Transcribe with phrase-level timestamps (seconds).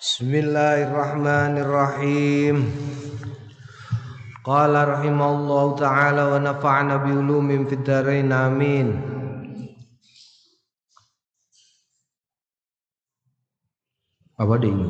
[0.00, 2.72] Bismillahirrahmanirrahim.
[4.40, 8.96] Qala rahimallahu taala wa nafa'na bi ulumin fid dharain amin.
[14.40, 14.88] Apa ding?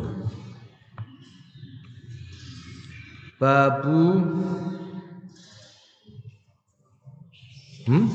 [3.42, 4.14] Babu
[7.90, 8.06] Hmm?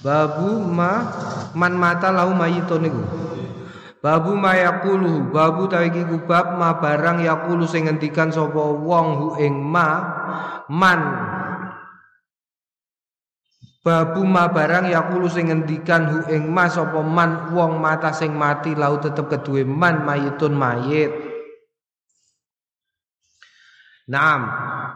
[0.00, 1.04] Babu ma
[1.52, 3.25] man mata lahu mayitun niku.
[4.06, 9.98] Babu mayakulu babu tawiki kubab ma barang yakulu sing ngendikan sapa wong hu ing ma
[10.70, 11.02] man.
[13.82, 18.78] Babu ma barang yakulu sing ngendikan hu ing ma sapa man wong mata sing mati
[18.78, 21.10] lau tetep kedue man mayitun mayit.
[24.06, 24.46] Naam.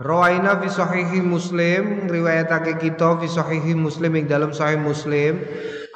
[0.07, 5.43] Rawaina fi sahihi Muslim riwayatake kita fi sahihi Muslim ing dalam sahih Muslim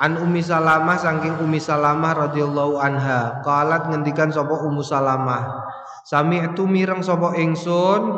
[0.05, 3.41] An Ummi Salamah saking Ummi Salamah radhiyallahu anha.
[3.41, 5.65] Qalat ngendikan sapa Ummu Salamah
[6.05, 8.13] Sami itu mireng sapa ingsun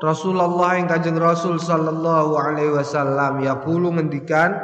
[0.00, 3.44] Rasulullah ing Kanjeng Rasul sallallahu alaihi wasallam.
[3.44, 4.56] Yaqulu ngendikan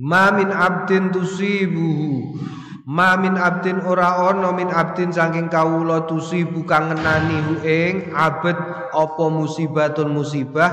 [0.00, 2.40] Ma min abdin tusibuhu.
[2.88, 8.56] Ma min abdin ora ono min abdin saking kawula tusibu kang ngenani hu ing abet
[8.92, 10.72] apa musibatun musibah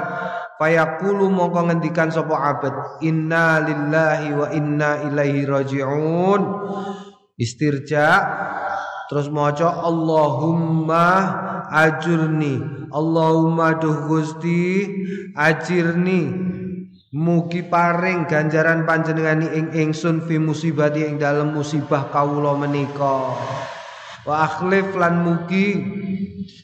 [0.62, 6.42] Fayaqulu mongko ngendikan sapa abad inna lillahi wa inna ilaihi rajiun.
[7.34, 8.22] Istirja
[9.10, 11.08] terus maca Allahumma
[11.66, 12.62] ajurni
[12.94, 14.86] Allahumma duh Gusti
[15.34, 16.30] ajirni
[17.10, 23.34] mugi paring ganjaran panjenengani ing ingsun fi musibati ing dalem musibah kawula menika.
[24.30, 25.68] Wa akhlif lan mugi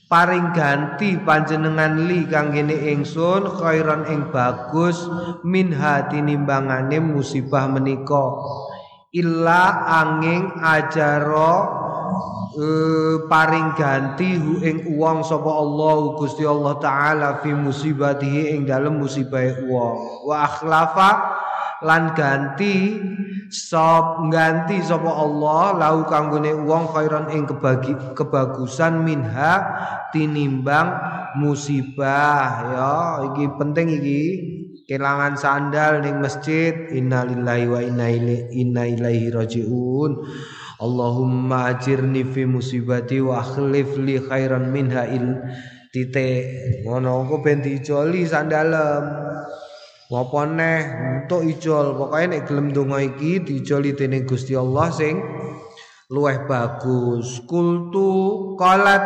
[0.08, 5.08] paring ganti panjenengan li kanggene ingsun khairan ing bagus
[5.44, 8.38] min hati nimbangane musibah menika.
[9.16, 11.56] Illa angin ajaro
[12.54, 12.68] e,
[13.26, 19.42] paring ganti hu ing uang sapa Allah Gusti Allah taala fi musibatihi ing dalem musibah
[19.64, 20.28] uang.
[20.28, 21.12] Wa akhlafa
[21.84, 23.00] lan ganti
[23.50, 29.64] sop ganti sapa Allah lau kanggone wong khairan ing kebagi kebagusan minha
[30.12, 30.94] tinimbang
[31.40, 32.50] musibah.
[32.72, 32.96] Ya
[33.32, 34.24] iki penting iki.
[34.88, 36.72] Kelangan sandal ning masjid.
[36.92, 38.84] Innalillahi wa inna ilaihi inna
[39.36, 40.12] rajiun.
[40.78, 45.42] Allahumma ajirni fi musibati wa akhlif li khairan minha il
[45.92, 46.86] titik.
[46.86, 49.04] Ngono kok ben dijoli sandalem
[50.08, 50.80] Ngopo neh?
[51.24, 52.00] Untuk ijol.
[52.00, 55.20] Pokoknya nek gelem donga iki diijoli dening Gusti Allah sing
[56.08, 57.44] luweh bagus.
[57.44, 58.10] Kultu
[58.56, 59.04] qalat.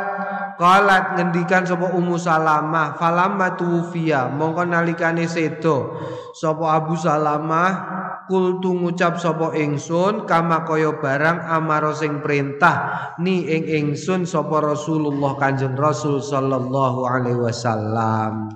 [0.61, 5.97] Qalat ngendikan sapa Ummu Salamah falamma tuwfiya mongko nalikane sedo.
[6.38, 13.66] Sapa Abu Salamah kultu ngucap sapa ingsun kama kaya barang amaro sing perintah ni ing
[13.66, 18.53] ingsun sapa Rasulullah Kanjeng Rasul sallallahu alaihi wasallam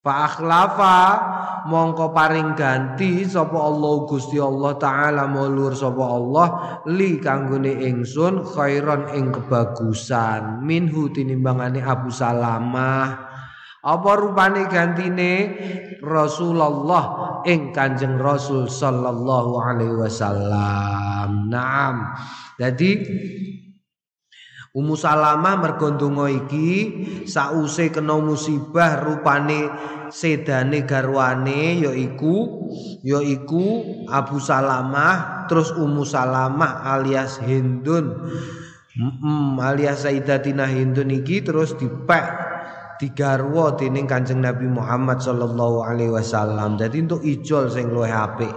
[0.00, 0.98] Fa akhlafa
[1.68, 6.48] mongko paring ganti sapa Allah Gusti Allah taala mulur sapa Allah
[6.88, 13.30] li kanggone ingsun khairan ing kebagusan minhu tinimbangane Abu Salamah
[13.80, 15.32] apa rupane gantine
[16.04, 21.48] Rasulullah ing Kanjeng Rasul sallallahu alaihi wasallam.
[21.48, 22.12] Naam.
[22.60, 22.90] Jadi
[24.70, 26.68] Ummu Salamah mergo ndonga iki
[27.26, 29.66] sause kena musibah rupane
[30.14, 32.70] sedane garwane yaiku
[33.02, 38.14] yaiku Abu Salamah terus Ummu Salamah alias Hindun
[38.94, 42.30] mm alias Sayyidatina Hindun iki terus dipek
[43.02, 46.76] digarwa dening Kanjeng Nabi Muhammad sallallahu alaihi wasallam.
[46.76, 48.52] Dadi untuk ijol sing luwih apik.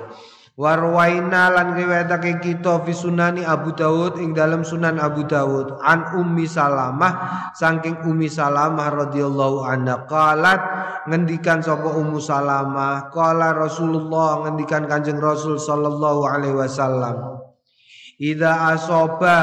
[0.54, 5.82] Warwaina lan riwayatake kita fi sunani Abu Dawud ing dalam sunan Abu Dawud.
[5.82, 10.62] An Ummi Salamah saking Ummi Salamah radhiyallahu anha qalat
[11.10, 17.42] ngendikan sapa Ummu Salamah qala Rasulullah ngendikan Kanjeng Rasul sallallahu alaihi wasallam
[18.22, 19.38] Ida asoba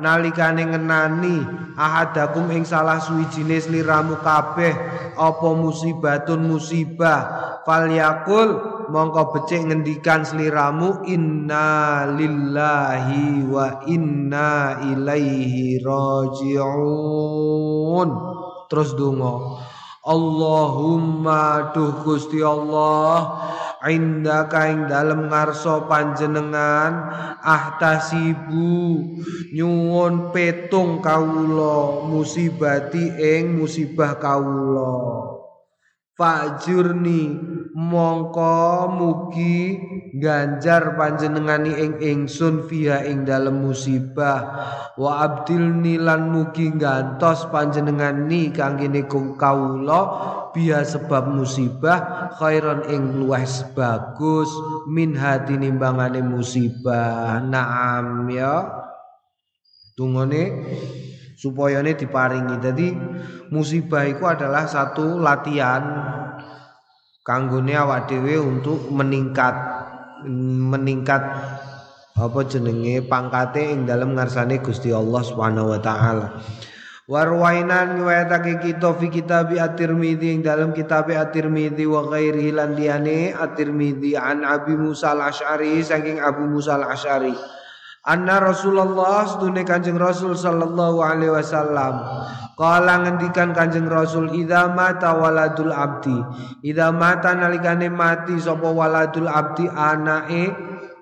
[0.00, 1.42] nalikane ngenani
[1.76, 4.72] ahadakum ing salah suwijine sliramu kabeh
[5.18, 7.52] apa musibatun musibah?
[7.62, 8.58] Falyakul
[8.90, 16.88] mongko becik ngendikan sliramu inna lillahi wa inna ilaihi rajiun.
[18.72, 19.62] Terus donga
[20.02, 23.38] Allahumma duh Gusti Allah
[23.90, 27.10] inda kaing dalem ngarso panjenengan
[27.42, 29.02] ahtasibu
[29.50, 34.94] nyuwun petung kawula musibati ing musibah kawula.
[36.12, 37.40] Fajurni
[37.72, 39.80] mongko mugi
[40.20, 44.40] ganjar panjenengani ing ingsun fiha ing dalem musibah.
[45.00, 50.00] Wa abdilni lan mugi gantos panjenengani kanggene kawula
[50.52, 54.52] biya sebab musibah khairan ing luwes bagus
[54.92, 57.40] min hati nimbangane musibah.
[57.40, 58.84] Naam ya.
[59.96, 60.42] Tungone
[61.36, 62.56] supaya ini diparingi.
[62.60, 62.88] Jadi
[63.52, 65.82] musibah itu adalah satu latihan
[67.22, 69.54] kanggone awak dhewe untuk meningkat
[70.70, 71.22] meningkat
[72.12, 76.26] apa jenenge pangkate ing dalam ngarsane Gusti Allah Subhanahu wa taala.
[77.10, 84.14] Warwainan riwayatake kita fi kitab At-Tirmidzi ing dalam kitab At-Tirmidzi wa ghairihi lan liyane At-Tirmidzi
[84.14, 87.34] an Abi Musa Al-Asy'ari saking Abu Musa Al-Asy'ari.
[88.02, 92.02] Anna Rasulullah sedune Kanjeng Rasul sallallahu alaihi wasallam.
[92.58, 96.18] Kala ngendikan Kanjeng Rasul idza mata waladul abdi.
[96.66, 99.70] Idza mata nalikane mati sapa waladul abdi?
[99.70, 100.50] Anake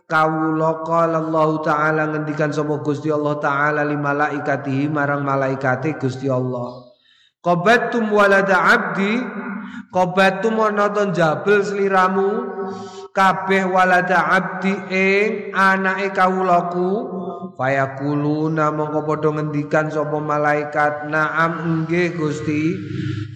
[0.04, 6.84] kawula qala Allah taala ngendikan sapa Gusti Allah taala li malaikatihi marang malaikate Gusti Allah.
[7.40, 9.16] Qabattum walada abdi.
[9.88, 12.28] Qabattum ana jabel sliramu
[13.20, 16.88] kabeh walada abdi ing anake kawulaku
[17.52, 22.80] fayakuluna mongko padha ngendikan sapa malaikat naam nggih Gusti.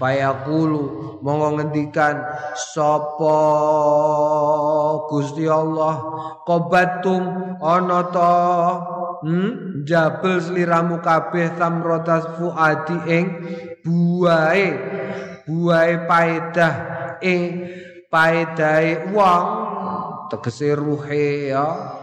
[0.01, 2.25] Fayakulu mongko ngendikan
[2.57, 3.41] sapa
[5.13, 6.01] Gusti Allah?
[6.49, 7.23] Qabatum
[7.61, 8.33] ana ta?
[9.21, 9.85] Hmm?
[9.85, 13.27] Jabel sliramu kabeh tamrotas fuadi ing
[13.85, 14.69] buahe
[15.45, 16.75] buahe paedah
[17.21, 17.69] ing
[18.09, 19.64] paedahe wong
[20.33, 22.01] tegese ruhe ya.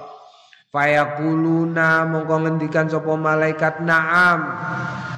[0.71, 3.83] Fayaquluna mongko ngendikan sapa malaikat.
[3.83, 4.39] Na'am.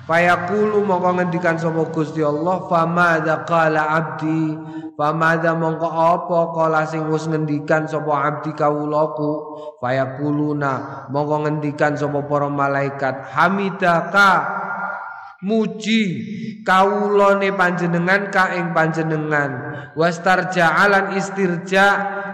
[0.10, 2.66] Fayaqulu mongko ngendikan sapa Gusti Allah.
[2.66, 4.58] Famadza qala abdi.
[4.98, 9.32] Famadza mongko apa kala sing wis ngendikan sapa abdi kawulaku.
[9.78, 13.30] Fayaquluna mongko ngendikan sapa para malaikat.
[13.38, 14.62] Hamidaka.
[15.44, 16.02] Muji
[16.64, 19.52] kawulane panjenengan ka ing panjenengan.
[19.94, 21.86] Wastarja'alan istirja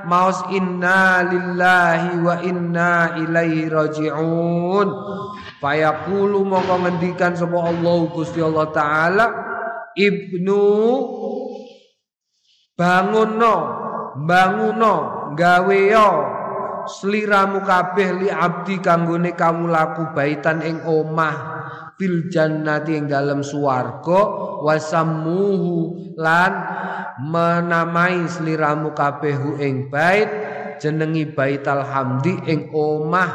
[0.09, 4.88] maus inna lillahi wa inna ilaihi raji'un.
[5.61, 9.25] Fayaqulu mongko ngendikan sapa Allah Gusti Allah taala
[9.94, 10.63] ibnu
[12.79, 13.56] bangunno
[14.25, 14.95] banguno
[15.35, 16.09] gawe yo
[16.88, 21.35] sliramu kabeh li abdi kanggone kawulaku baitan ing omah
[22.00, 24.19] fil jannati ing dalam swarga
[24.63, 26.51] wasammuhu lan
[27.28, 30.31] menamai sliramu kabehu ing bait
[30.80, 33.31] jenengi baital hamdi ing omah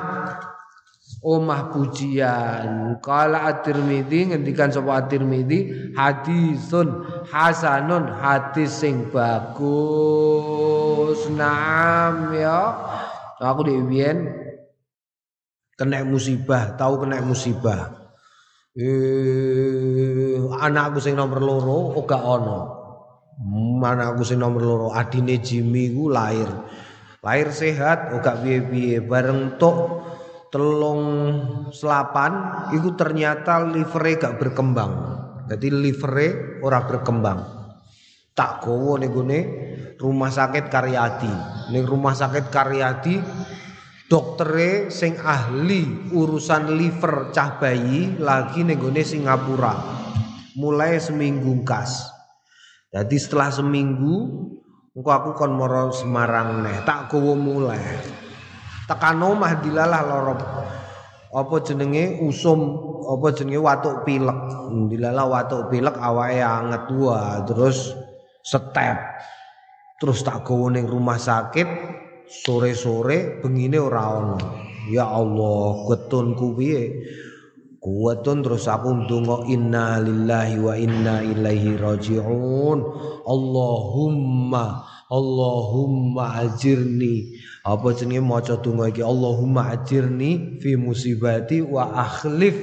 [1.25, 3.00] omah pujian.
[3.00, 9.64] Kala at-Tirmidzi ngendikan sapa at-Tirmidzi hadisun hasanun hadis sing bagus.
[11.32, 12.76] Nam ya.
[13.40, 14.08] Aku dhewe
[15.75, 18.03] kena musibah tahu kena musibah
[18.74, 22.58] Eh, anakku sing nomor loro ora ana.
[23.86, 26.50] Anakku sing nomor loro adine Jimmy ku lahir.
[27.22, 30.02] Lahir sehat ora piye-piye bareng tok
[30.50, 31.02] telung
[31.70, 34.92] selapan iku ternyata livere gak berkembang.
[35.54, 37.38] Jadi livere ora berkembang.
[38.34, 39.14] Tak gowo ning
[40.02, 41.30] rumah sakit Karyadi.
[41.70, 43.22] Ning rumah sakit Karyadi
[44.10, 49.74] doktere sing ahli urusan liver cah bayi lagi nenggone Singapura.
[50.55, 52.14] Mulai seminggu kas
[52.94, 54.46] jadi setelah seminggu
[54.94, 57.82] engko aku kon moro Semarang neh tak gowo mulai.
[58.86, 60.38] Tekan omah dilalah loro
[61.34, 64.70] apa jenenge usum apa jenenge watuk pilek.
[64.94, 67.98] Dilalah watuk pilek awake anget tua terus
[68.46, 68.94] step.
[69.98, 71.67] Terus tak gowo ning rumah sakit
[72.28, 74.36] sore-sore bengine ora.
[74.93, 76.82] Ya Allah, ketunku piye?
[77.84, 82.81] Kuwatun terus aku ndonga inna lillahi wa inna ilaihi rajiun.
[83.28, 92.56] Allahumma Allahumma ajirni apa jenenge maca donga iki Allahumma ajirni fi musibati wa akhlif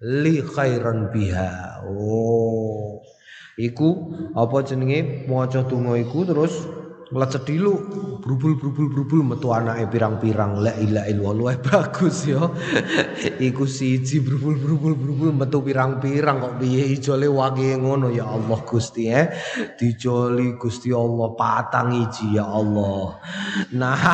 [0.00, 1.84] li khairan biha.
[1.84, 3.04] Oh.
[3.60, 3.88] Iku
[4.32, 6.56] apa jenenge maca donga iku terus
[7.08, 7.72] Melecet dulu
[8.20, 10.60] brubul brubul brubul metu anake pirang-pirang.
[10.60, 12.52] La ilaha illallah bagus ya
[13.40, 16.44] iku siji brubul brubul brubul metu pirang-pirang.
[16.44, 18.12] Kok piye ijole wangi ngono?
[18.12, 19.32] Ya Allah Gusti eh.
[19.80, 23.16] Dijoli Gusti Allah patang iji ya Allah.
[23.72, 23.96] Nah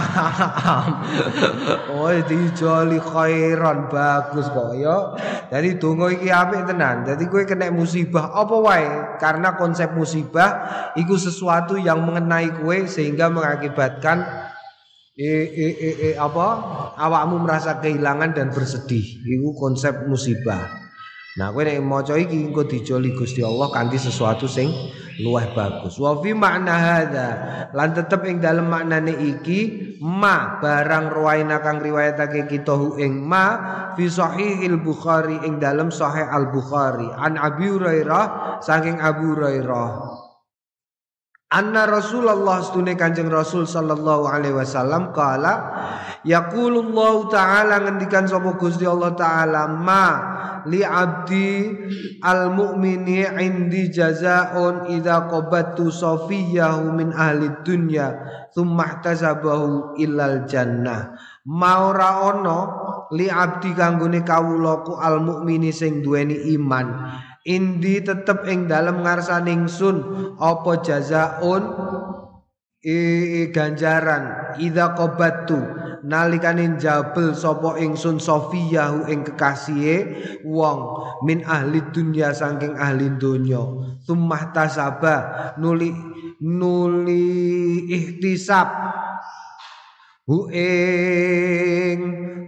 [1.98, 5.18] oh dijoli khairan bagus kok ya
[5.50, 7.06] jadi donga iki apik tenan.
[7.06, 8.88] Jadi kowe kena musibah apa wae?
[9.18, 14.28] Karena konsep musibah iku sesuatu yang mengenai kowe kowe sehingga mengakibatkan
[15.16, 16.46] e, e, e, e, apa
[17.00, 19.24] awakmu merasa kehilangan dan bersedih.
[19.24, 20.84] Itu konsep musibah.
[21.34, 24.70] Nah, kowe nek maca iki engko dijoli Gusti Allah kanthi sesuatu sing
[25.18, 25.98] luwih bagus.
[25.98, 27.28] Wa fi makna hadza
[27.74, 29.60] lan tetep ing dalem maknane iki
[29.98, 33.46] ma barang ruwaina kang riwayatake kita hu ing ma
[33.98, 40.23] fi sahihil Bukhari ing dalem sahih Al Bukhari an Abi Hurairah saking Abu Hurairah
[41.52, 45.52] Anna Rasulullah stune Kanjeng Rasul sallallahu alaihi wasallam kala
[46.24, 50.06] yaqulullahu taala ngendikan sapa Gusti Allah taala ma
[50.64, 51.68] li abdi
[52.24, 58.16] al mu'mini indi jazaun idza qabattu safiyahu min ahli dunya
[58.56, 61.12] thumma ihtasabahu ilal jannah.
[61.44, 62.58] Maura ono
[63.12, 66.88] li abdi kanggone kawulaku al mukmini sing duweni iman
[67.44, 70.00] indi tetep ing dalem ngarsaning sun
[70.40, 71.64] apa jazaun?
[72.84, 75.56] I, ganjaran idza qabatu
[76.04, 79.96] nalikane jabel sapa ingsun sofiyahu ing kekasihe
[80.44, 83.64] wong min ahli dunya saking ahli donya.
[84.04, 85.96] Summa tasaba nuli
[86.44, 88.68] nuli ihtisab.
[90.28, 92.00] Hu ing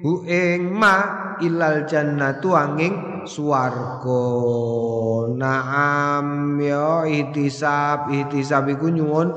[0.07, 4.23] hu ing ma ilal jannatu angin swarga.
[5.35, 9.35] Naam ya itisab itisab iku nyuwun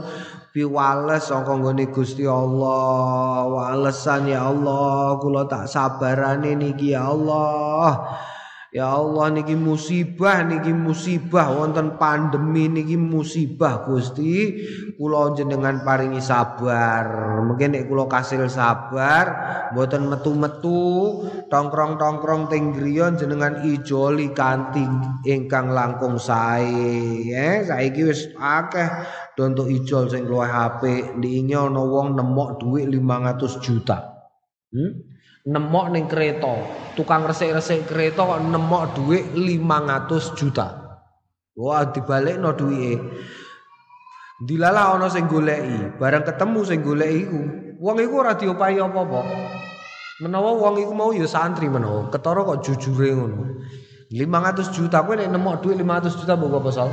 [0.54, 3.50] piwales saka nggone Gusti Allah.
[3.50, 8.06] Walesan ya Allah kula tak sabarane niki ya Allah
[8.70, 11.50] Ya Allah niki musibah niki musibah.
[11.58, 14.62] Wonten pandemi niki musibah Gusti.
[14.94, 17.10] Kula jenengan paringi sabar.
[17.50, 19.26] Mungkin nek kula kasil sabar
[19.74, 22.78] mboten metu-metu tongkrong-tongkrong teng
[23.18, 24.86] jenengan ijoli kanthi
[25.26, 27.26] ingkang langkung sae.
[27.26, 28.86] Eh saiki wis akeh
[29.34, 31.18] dontok ijol sing luwih apik.
[31.18, 33.98] Ndinge ana wong nemok dhuwit 500 juta.
[34.70, 35.09] Hmm?
[35.50, 36.54] Nemok ning kereta.
[36.94, 40.68] Tukang resik-resik kereta kok nemok dhuwit 500 juta.
[41.58, 42.94] Wah dibalekno duwike
[44.46, 45.98] dilala ana sing goleki.
[45.98, 47.42] Bareng ketemu sing goleki iku
[47.82, 49.22] wong iku ora diopahi apa-apa.
[50.22, 53.66] Menawa wong iku mau ya santri menawa ketara kok jujure ngono.
[54.10, 56.90] 500 juta kowe nek nemok dhuwit 500 juta mbok apa sal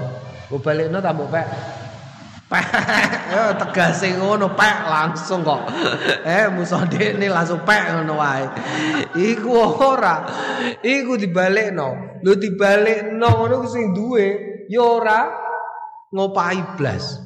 [0.49, 1.49] mbok balekno tak mbok Pek,
[3.27, 5.67] ya tegase ngono pek langsung kok.
[6.27, 8.47] Eh musuh dekne langsung pek ngono wae.
[9.15, 9.51] Iku
[9.83, 10.27] ora.
[10.83, 12.21] Iku dibalekno.
[12.23, 14.27] Lho dibalekno ngono sing duwe
[14.71, 15.21] ya ora
[16.11, 17.23] ngopahi blas.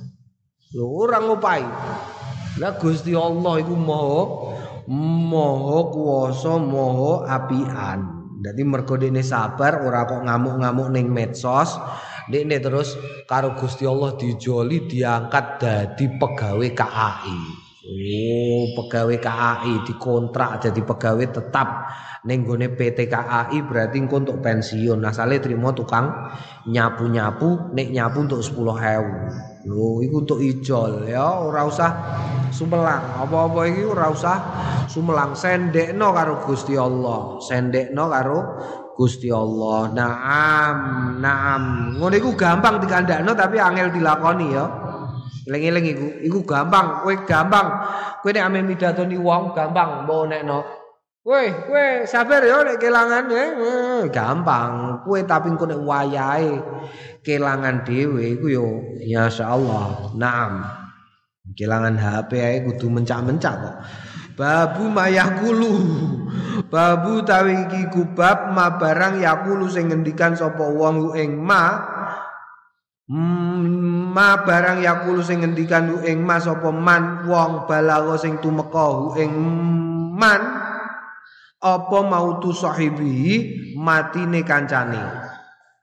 [0.72, 1.66] Lho ora ngopahi.
[2.60, 4.22] Lah Gusti Allah iku maha
[4.90, 8.00] maha kuwasa, maha apian.
[8.40, 11.76] Dadi mergo sabar ora kok ngamuk-ngamuk ning medsos.
[12.30, 12.94] Ini terus
[13.26, 17.40] karo Gusti Allah dijoli diangkat dadi pegawai KAI.
[17.90, 21.90] Oh, pegawai KAI dikontrak jadi pegawai tetap
[22.22, 25.02] ning PT KAI berarti engko untuk pensiun.
[25.02, 26.30] Asale trimo tukang
[26.70, 29.66] nyapu-nyapu nek nyapu untuk 10.000.
[29.66, 31.90] Lho, iku untuk ijol ya, ora usah
[32.54, 33.04] sumelang.
[33.26, 34.36] Apa-apa iki ora usah
[34.86, 37.42] sumelang sendekno karo Gusti Allah.
[37.42, 38.38] Sendekno karo
[38.96, 39.90] Gusti Allah.
[39.92, 40.76] Naam,
[41.18, 41.62] naam.
[41.96, 44.64] Ngono iku gampang dikandakno tapi angel dilakoni ya.
[45.50, 47.66] Eling-eling iku, iku gampang, kowe gampang.
[48.22, 50.60] Kowe nek ame midhatoni wong gampang mbok nekno.
[51.24, 53.44] Kowe, kowe sabar ya nek kelangan ya.
[54.12, 55.02] Gampang.
[55.02, 56.54] Kowe tapi engko nek wayahe
[57.24, 58.66] kelangan dhewe iku yo
[59.00, 60.12] ya Allah.
[60.16, 60.52] Naam.
[61.56, 63.76] Kelangan HP ae kudu mencak-mencak kok.
[64.40, 65.72] Babu mayakulu.
[66.72, 71.76] Babu tawi iki kubab ma barang yakulu sing ngendikan sapa wong ing ma.
[73.04, 79.36] Hmm, ma barang yakulu sing ngendikan ing ma sapa man wong balago sing tumeka ing
[80.16, 80.40] man.
[81.60, 83.44] Apa mautu sahibi?
[83.76, 85.04] Matine kancane.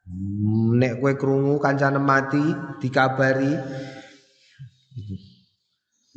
[0.02, 2.42] Hmm, nek kowe krungu kancane mati
[2.82, 3.54] dikabari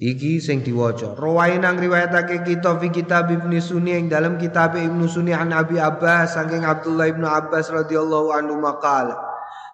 [0.00, 1.12] Iki sing diwaca.
[1.12, 6.40] Rawaina riwayatake kita fi kitab Ibnu Sunni ing dalam kitab Ibnu Sunni an Abi Abbas
[6.40, 9.12] saking Abdullah Ibnu Abbas radhiyallahu anhu maqal.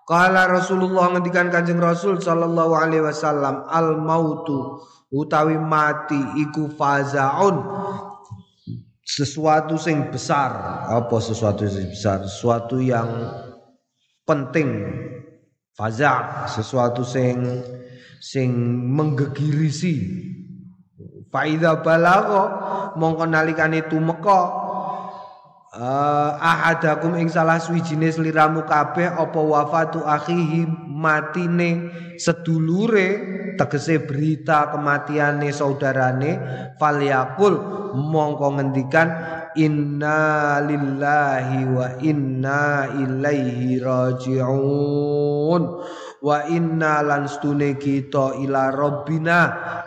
[0.03, 4.83] Qala Rasulullah ngendikan Kanjeng Rasul sallallahu alaihi wasallam al mautu
[5.15, 7.63] utawi mati iku fazaun
[9.07, 13.07] sesuatu sing besar apa sesuatu yang besar sesuatu yang
[14.27, 14.83] penting
[15.79, 17.63] faza sesuatu sing
[18.21, 18.51] sing
[18.93, 19.97] menggegirisi.
[21.33, 22.43] Faida balago
[22.97, 24.41] mongko nalikane tumeka
[25.77, 33.09] uh, ahadakum ing salah suwijine sliramu kabeh apa wafatu akhihi matine sedulure
[33.61, 36.41] tegese berita kematiane saudarane
[36.81, 37.57] falyakul
[37.97, 39.09] mongko ngendikan
[39.57, 45.63] inna lillahi wa inna ilaihi rajiun
[46.25, 49.39] wa inna lan stune kita ila rabbina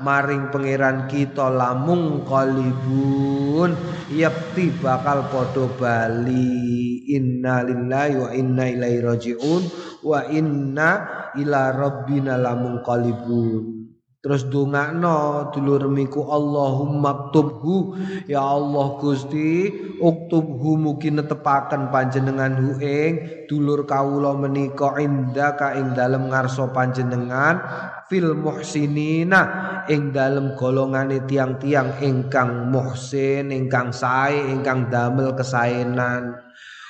[0.02, 3.74] maring pangeran kita lamung qalibun.
[4.14, 7.06] Yakti bakal padha bali.
[7.10, 9.64] Inna lillahi wa inna ilaihi rajiun.
[10.06, 10.90] Wa inna
[11.38, 13.89] ila rabbina lamung qalibun
[14.20, 17.96] Terus dongakno dulur miku Allahumma ktubhu.
[18.28, 23.12] Ya Allah Gusti uktubhu mugi netepaken panjenengan hu ing
[23.48, 27.64] dulur kawula menika indaka ing dalem ngarsa panjenengan
[28.12, 29.42] fil muhsinina
[29.88, 36.36] ing dalem golongane tiang-tiang ingkang muhsin ingkang sae ingkang damel kesaenan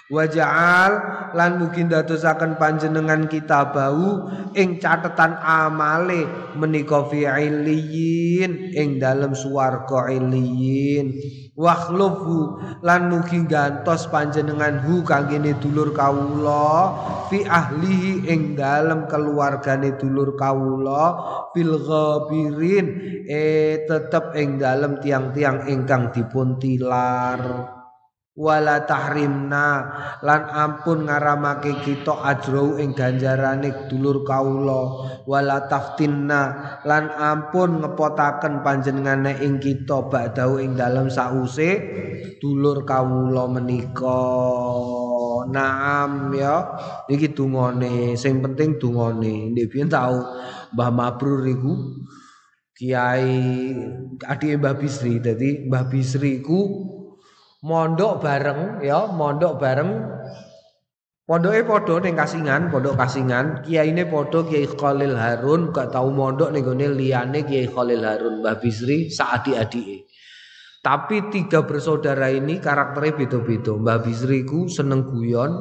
[0.09, 0.93] Waja'al
[1.37, 4.25] lan mungkin dadosaken panjenengan kita bau
[4.57, 6.25] ing catetan amale
[6.57, 11.13] menika fi iliyin ing dalem swarga iliyin
[11.53, 16.97] wakhlufu lan mugi gantos panjenengan hu kangge dulur kawula
[17.29, 21.05] fi ahlihi ing dalem keluargane dulur kawula
[21.53, 22.87] fil ghabirin
[23.29, 27.77] eh tetep ing dalem tiang-tiang ingkang dipun tilar
[28.39, 29.67] wala tahrimna.
[30.23, 35.03] Lan ampun ngaramake kita ajrau ing ganjarane dulur kawula.
[35.27, 36.41] Wala taftinna.
[36.87, 41.83] Lan ampun ngepotaken panjenengane ing kita badau ing dalem sause
[42.39, 44.23] dulur kawula menika.
[45.51, 46.79] Naam ya.
[47.11, 49.51] Iki dungane sing penting dungane.
[49.51, 50.23] Ndek biyen tau?
[50.69, 51.73] Mbah Mabrur iku
[52.77, 53.75] Kiai
[54.23, 55.19] adik Mbah Bisri.
[55.19, 56.59] Dadi Mbah Bisri ku
[57.63, 59.91] mondok bareng ya mondok bareng
[61.29, 66.65] Pondoke padha ning Kasingan, pondok Kasingan, kiyaine padha Kiai Khalil Harun, gak tau mondok ning
[66.65, 70.09] gone liyane Kiai Khalil Harun, Mbah Bisri sak adik-adike.
[70.81, 73.77] Tapi tiga bersaudara ini karakternya beda-beda.
[73.77, 75.53] Mbah Bisri ku seneng guyon,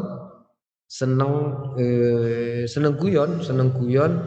[0.88, 1.32] seneng
[1.76, 4.24] eh, seneng guyon, seneng guyon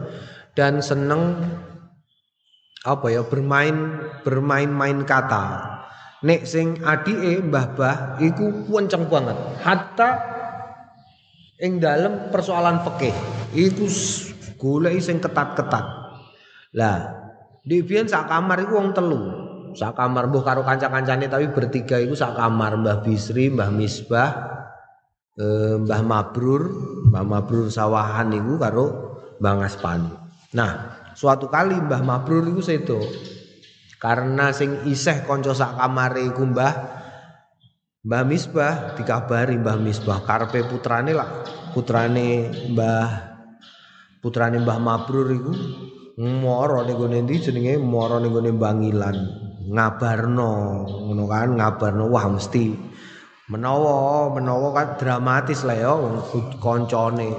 [0.54, 1.42] dan seneng
[2.86, 5.71] apa ya bermain bermain-main kata.
[6.22, 9.34] Nek sing adike Mbah Bah iku kenceng banget.
[9.58, 10.10] Hatta
[11.58, 13.14] ing dalam persoalan fikih
[13.58, 13.86] iku
[14.58, 15.84] golek sing ketat-ketat.
[16.78, 16.98] Lah,
[17.66, 19.22] di biyen sak kamar iku wong telu.
[19.74, 24.30] Sak kamar mbuh karo kanca-kancane tapi bertiga iku sak kamar Mbah Bisri, Mbah Misbah,
[25.34, 26.62] eh, Mbah Mabrur,
[27.10, 28.86] Mbah Mabrur Sawahan iku karo
[29.42, 30.12] Mbah Ngaspani.
[30.54, 30.70] Nah,
[31.18, 33.02] suatu kali Mbah Mabrur iku sedo
[34.02, 36.74] karena sing iseh kanca sak kamare iku Mbah
[38.02, 40.26] Mbah Misbah dikabari Mbah Misbah.
[40.26, 43.08] Karpe putrane lah putrane Mbah
[44.18, 45.54] putrane Mbah Mabrur iku
[46.18, 47.78] moro ning gone ndi jenenge?
[47.78, 49.16] Moro ning gone Bangilan
[49.70, 50.50] ngabarno
[51.06, 51.54] ngono kan?
[51.54, 52.90] Ngabarno wah mesti.
[53.54, 55.94] Menawa menawa kan dramatis lah ya
[56.58, 57.30] koncone.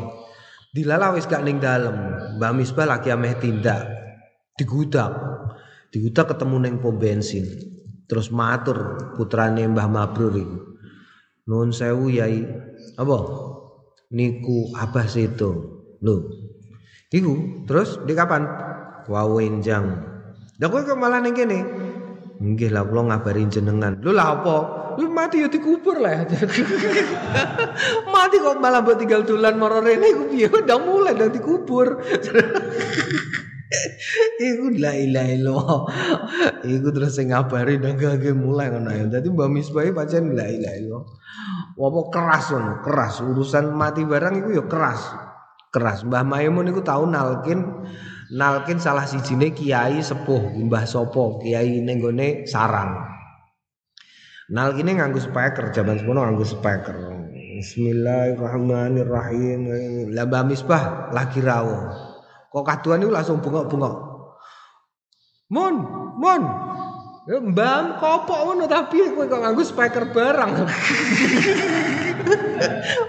[0.71, 1.95] Dilala wis gak ning dalem.
[2.39, 3.83] Mbah Misbah lagi ameh tindak.
[4.55, 5.32] Digudang
[5.93, 7.45] diutak ketemu neng pom bensin.
[8.09, 10.59] Terus matur putrane Mbah Mabrur iku.
[11.47, 12.41] Nun sewu yai.
[12.97, 13.17] Apa?
[14.13, 15.51] Niku abah situ
[16.01, 16.15] lho.
[17.13, 18.43] Iku terus di kapan?
[19.03, 20.13] Wawenjang
[20.61, 21.59] kowe kok malah ning kene?
[22.39, 23.99] Nggih lah kula ngabarin jenengan.
[23.99, 24.57] Lho lah apa?
[24.99, 26.23] Lu mati ya dikubur lah.
[28.13, 30.47] mati kok malah buat tinggal tulan moro rene iku piye?
[30.47, 31.87] Udah mulai udah dikubur.
[34.37, 35.89] Iku la ilaha illallah.
[36.65, 37.97] Iku terus sing ngabari nang
[38.37, 39.09] mulai ngono ya.
[39.09, 41.03] Dadi Mbak Misbah pancen la ilaha illallah.
[41.73, 45.01] Apa keras ngono, keras urusan mati barang iku ya keras.
[45.73, 46.05] Keras.
[46.05, 47.65] Mbah Maimun iku tau nalkin
[48.33, 53.09] nalkin salah sijine kiai sepuh Mbah Sopo, kiai ning gone sarang.
[54.53, 56.93] Nalkine nganggo speaker, jaman semono nganggo speaker.
[57.57, 60.13] Bismillahirrahmanirrahim.
[60.13, 62.12] Lah Mbah Misbah lagi rawuh.
[62.53, 63.95] Kok kaduan itu langsung bengok-bengok.
[65.49, 65.73] Mun,
[66.21, 66.41] mun.
[67.23, 70.59] Ya mbam kopok ngono tapi kowe kok nganggo speaker barang.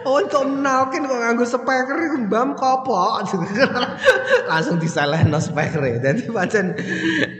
[0.06, 3.26] oh kok nalkin kok nganggo speaker iku mbam kopok.
[4.50, 5.98] langsung disalehno speaker.
[5.98, 6.78] Dadi pancen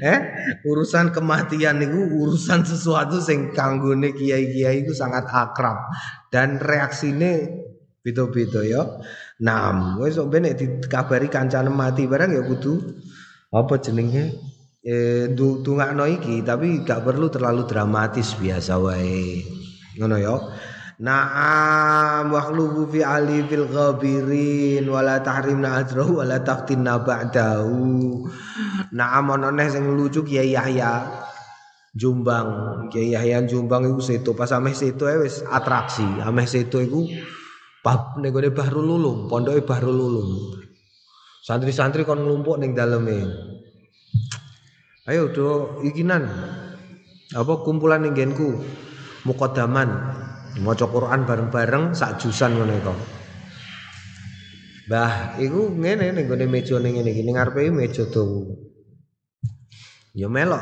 [0.02, 0.18] eh
[0.66, 5.94] urusan kematian itu urusan sesuatu sing kanggone kiai-kiai itu sangat akrab
[6.34, 7.54] dan reaksine
[8.02, 8.82] beda-beda ya.
[9.44, 12.80] Nam, wis sok ben dikabari kancane mati barang ya kudu
[13.52, 14.32] apa jenenge
[14.80, 19.44] eh dungakno iki tapi gak perlu terlalu dramatis biasa wae.
[20.00, 20.36] Ngono ya.
[20.94, 28.24] Naam wakhlubu fi ali fil ghabirin wala tahrimna ajrahu wala taftinna ba'dahu.
[28.94, 31.04] Naam ana neh sing lucu Kiai Yahya
[31.92, 32.86] Jombang.
[32.94, 36.06] Kiai Yahya Jombang iku seto pas ameh seto wis atraksi.
[36.22, 37.04] Ameh seto iku
[38.20, 40.28] ning gone Bahrul Ulum, pondoke Bahrul Ulum.
[41.44, 43.28] Santri-santri kon nglumpuk ning daleme.
[45.04, 46.24] Ayo do ikinan.
[47.36, 48.64] Apa kumpulan ning genku.
[49.28, 49.88] Mukodaman
[50.60, 52.94] maca Quran bareng-bareng sak jusan ngono iku.
[54.84, 58.48] Bah, iku ngene ning gone meja ning ngene iki ning ngarepe meja tuh.
[60.16, 60.60] Ya melok.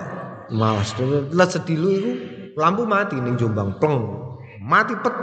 [0.50, 0.94] Mas,
[1.30, 2.11] let sedilu iku
[2.58, 4.02] lampu mati ning Jombang, pleng.
[4.62, 5.14] Mati pet.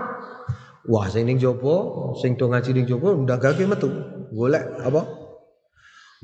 [0.90, 3.94] Wah, sing ning jopo, sing do ngaji ning jopo ndagake metu.
[4.34, 5.06] Golek apa?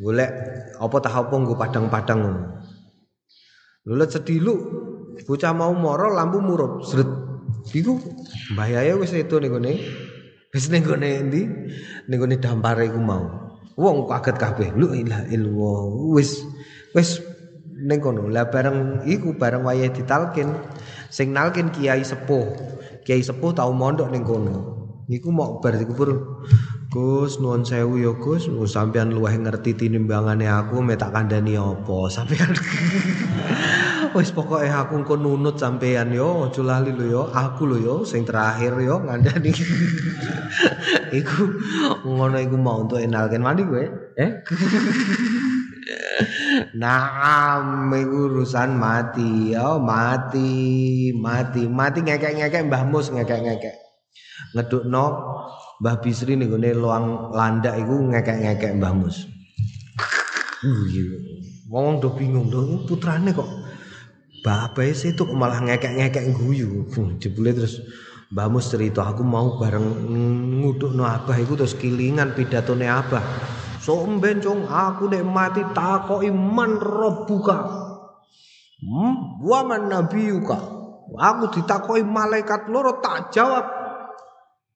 [0.01, 0.31] Golek
[0.81, 2.41] apa tah apa nggo padang-padang ngono.
[3.85, 4.53] Lulet sedilu
[5.21, 7.05] bocah mau moro lampu murup, sret
[7.73, 7.97] Iku
[8.53, 9.73] Mbah Yaya wis itu ning gone.
[10.53, 11.49] Wis ning gone endi?
[12.05, 13.25] Ning gone dampare iku mau.
[13.73, 14.69] Wong kaget kabeh.
[14.77, 16.13] Lu ilah illallah.
[16.13, 16.45] Wis
[16.93, 17.25] wis
[17.73, 18.29] ning kono.
[18.29, 20.53] Lah bareng iku bareng wayahe ditalkin.
[21.09, 22.45] Sing nalkin Kiai Sepuh.
[23.05, 24.73] Kiai Sepuh tau mondok ning kono.
[25.05, 26.41] Iku mau bar dikubur.
[26.89, 31.97] Gus nuwun sewu ya Gus, sampean luwih ngerti tinimbangane aku metak kandhani apa.
[32.15, 32.49] Sampean
[34.15, 38.23] Wis pokoke aku engko nunut sampean yo, aja lali lho yo, aku lho yo sing
[38.23, 39.51] terakhir yo ngandani.
[41.19, 41.41] iku
[42.07, 44.31] ngono iku mau untuk enalken mandi kowe, eh?
[46.79, 47.59] Nah,
[47.91, 53.75] iku urusan mati, yo mati, mati, mati ngekek-ngekek Mbah Mus ngekek-ngekek.
[54.55, 55.05] Ngedukno
[55.83, 59.27] Mbah Bisri ning gone loang landak iku ngekek-ngekek Mbah Mus.
[61.67, 63.49] Wong do bingung, do putrane kok
[64.45, 66.87] Bapak itu malah ngekek-ngekek guyu.
[67.19, 67.83] Jebule terus
[68.31, 69.83] Mbah Mus cerita aku mau bareng
[70.63, 73.54] ngudukno Abah iku terus kilingan pidatone Abah.
[73.85, 77.57] Somben cong aku nek mati takoki man rabbuka.
[78.81, 80.57] Hmm, wa man nabiyuka.
[81.13, 83.65] Aku ditakoki malaikat loro tak jawab.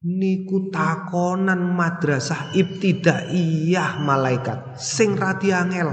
[0.06, 5.90] Niku takonan madrasah ibtidaiyah malaikat sing radi angel.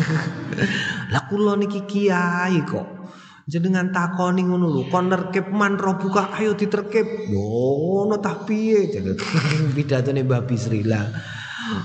[1.12, 2.88] Lah kula niki kiai kok.
[3.44, 7.28] Jenengan takoni ngono lho kon nerkep man robuka ayo diterkep.
[7.28, 8.88] Ngono tah piye?
[9.76, 11.00] Pidatone Mbah Bisrila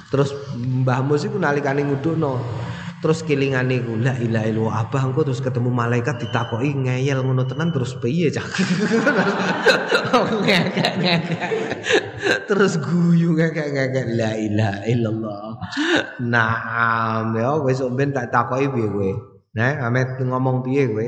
[0.10, 2.40] terus Mbah Mus iku nalikane ngudukno
[3.06, 7.70] terus kelingan iku la ilaha illallah abah engko terus ketemu malaikat ditakoki ngeyel ngono tenan
[7.70, 8.50] terus piye cak
[12.50, 15.54] terus guyu ngekek ngekek la ilaha illallah
[16.26, 19.12] nah ya wis ben tak takoki piye kowe
[19.54, 19.86] nah
[20.26, 21.06] ngomong piye kowe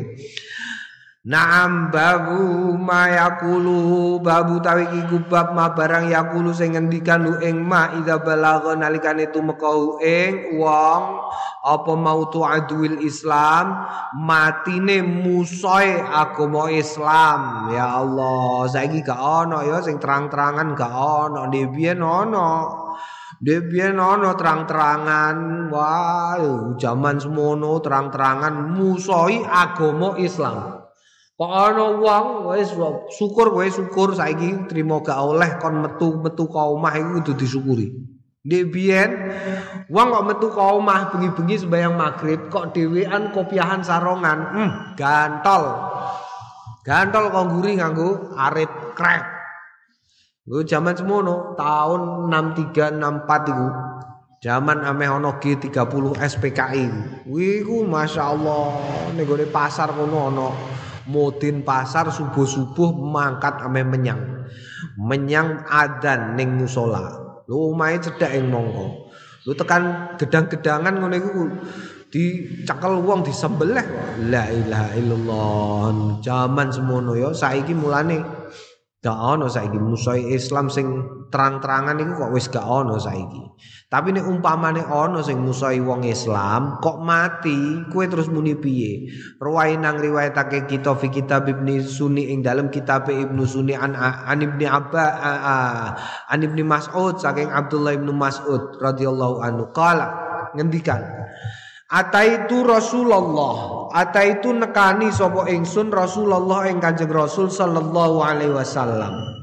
[1.27, 7.67] Naam babu ma yakulu babu tawi iku bab ma barang yakulu sing ngendikan lu ing
[7.67, 11.03] ma ida balagha nalikane tumeka ing wong.
[11.67, 13.75] Apa mau tu adwil Islam?
[14.23, 17.75] Matine musoe agama Islam.
[17.75, 21.51] Ya Allah saiki gak ono ya sing terang-terangan gak ono.
[21.51, 22.51] Dhewe ono.
[23.43, 25.67] Dhewe ono terang-terangan.
[25.75, 26.39] Wah
[26.79, 30.86] zaman semono terang-terangan musoi agama Islam
[31.37, 32.73] Kok ana wong wis
[33.13, 37.93] syukur kowe syukur saiki trimo gak oleh kon metu-metu ka omah iku kudu disyukuri.
[38.41, 39.11] Ndek biyen
[39.85, 44.39] wong kok metu ka omah bengi-bengi sembayang maghrib kok dhewean kopiahan sarongan.
[44.49, 45.77] Hmm, gantol.
[46.81, 49.21] Gantol kok nguri nganggo arit krek.
[50.49, 53.67] Lho zaman semono tahun 63 64 iku.
[54.41, 56.85] Zaman ameh ana G30 SPKI.
[57.29, 60.49] Kuwi ku masyaallah ning pasar kono ana
[61.07, 64.47] Mudin pasar subuh-subuh mangkat ame menyang.
[64.99, 67.15] Menyang adan ning musola.
[67.47, 69.07] Lu omahe cedhak ing mongko.
[69.47, 71.31] Lu tekan gedang-gedangan ngono iku
[72.11, 73.87] dicekel wong disembelih.
[74.27, 76.19] La ilaha illallah.
[76.19, 78.36] Zaman semono ya saiki mulane
[78.97, 80.89] gak ono saiki musuh Islam sing
[81.29, 83.43] terang-terangan iku kok wis gak ono saiki.
[83.87, 89.07] Tapi nek umpamane ana sing musuhi wong Islam kok mati, kue terus muni piye?
[89.39, 94.43] Ruwai nang riwayatake kita fi kitab Ibnu Sunni ing dalam kitab Ibnu Sunni an, an
[94.43, 95.05] Ibnu Abba
[96.27, 100.13] an Ibnu Mas'ud saking Abdullah Ibnu Mas'ud radhiyallahu anhu qala
[100.53, 101.16] ngendikan
[101.87, 109.37] Ataitu Rasulullah Ataitu nekani sapa ingsun Rasulullah ing Kanjeng Rasul sallallahu alaihi wasallam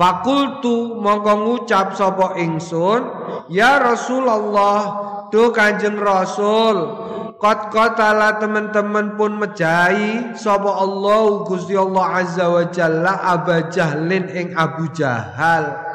[0.00, 3.04] Fakultu mongko ngucap sapa ingsun,
[3.52, 4.80] ya Rasulullah,
[5.28, 6.76] do Kanjeng Rasul,
[7.40, 14.52] Qad qatala teman-teman pun mejahi sapa Allah Gusti Allah Azza wa Jalla Abu Jahlin ing
[14.52, 15.89] Abu Jahal.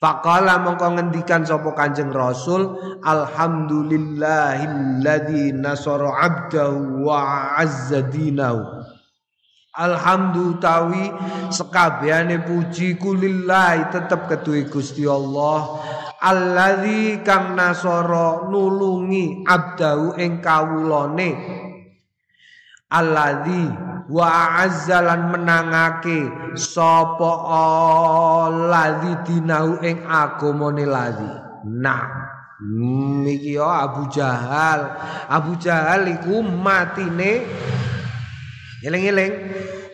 [0.00, 2.72] Faqala mongko ngendikan sapa Kanjeng Rasul
[3.04, 7.20] alhamdulillahilladzi nasara 'abdahu wa
[7.60, 8.64] 'azza dinahu.
[9.76, 11.12] Alhamdulillah tawi
[11.52, 15.84] sekabehane puji kulillahi tetep keduwe Gusti Allah
[16.18, 21.30] alladzi kang nasara nulungi abdahu ing kawulane
[22.90, 23.70] alladzi
[24.10, 26.26] wa azzalan menangake
[26.58, 27.30] sapa
[28.42, 31.30] alladzi dinahu ing agamane ladzi
[31.70, 32.04] nah
[33.24, 34.98] iki yo Abu Jahal
[35.30, 37.46] Abu Jahal iku matine
[38.82, 39.32] eling-eling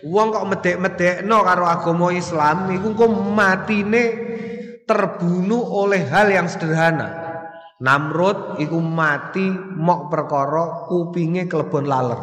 [0.09, 4.05] wong kok medek-medekno karo agama Islam iku kok matine
[4.89, 7.27] terbunuh oleh hal yang sederhana
[7.77, 12.21] Namrud iku mati mok perkara kupinge kelebon laler.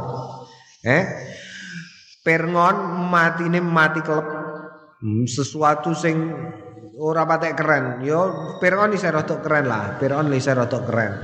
[0.81, 1.03] Eh?
[2.23, 4.23] Perngon matine mati kelep
[5.03, 6.31] hmm, sesuatu sing
[6.95, 7.85] ora patek keren.
[8.07, 9.99] Yo Perngon isih rada keren lah.
[9.99, 11.19] Perngon isih rada keren.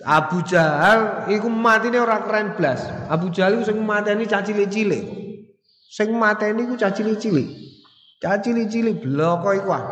[0.00, 2.88] Abu Jahal iku matine ora keren blas.
[3.12, 5.04] Abu Jahal iku sing mateni cah cilik-cilik.
[5.92, 6.80] Sing mateni iku.
[6.80, 9.84] Cah cilik-cilik bloko iku ah.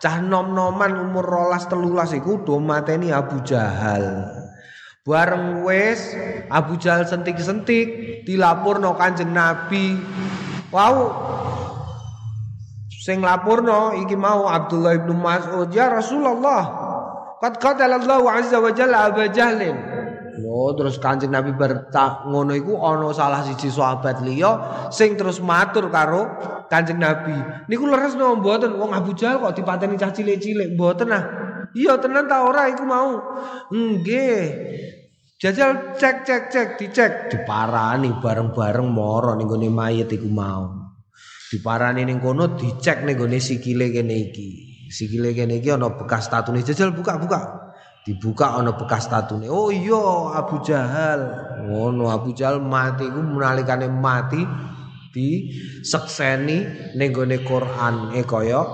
[0.00, 4.43] Cah nom-noman umur rolas telulas iku do mateni Abu Jahal.
[5.04, 6.16] Bareng wis
[6.48, 10.00] Abu Jahal sentik-sentik dilapurno Kanjeng Nabi.
[10.72, 11.12] Wow.
[12.88, 16.64] Sing lapurno iki mau Abdullah bin Mas'ud, "Ya Rasulullah,
[17.36, 19.76] qad qatalallahu azza wa jalla Abu Jahlin."
[20.40, 25.92] Oh, terus Kanjeng Nabi bertak ngono iku ana salah siji sahabat liya sing terus matur
[25.92, 26.32] karo
[26.72, 27.36] Kanjeng Nabi.
[27.68, 31.24] Niku leres no mboten wong Abu Jahal kok dipateni cah cilik-cilik mboten ah.
[31.74, 33.18] Iya tenan ta ora iku mau.
[33.68, 34.42] Nggih.
[35.44, 40.72] Jajal cek cek cek dicek diparani bareng-bareng moro ning gone mayit iku mau.
[41.52, 44.48] Diparani ning kono dicek ning gone sikile kene iki.
[44.88, 46.64] Sikile kene iki ana bekas tatune.
[46.64, 47.60] Jajal buka-buka.
[48.08, 49.52] Dibuka ana bekas tatune.
[49.52, 51.20] Oh iya Abu Jahal.
[51.68, 54.40] Ngono Abu Jahal mati iku menalikane mati
[55.12, 55.52] di
[55.84, 58.64] sekseni ning gone Quran e kaya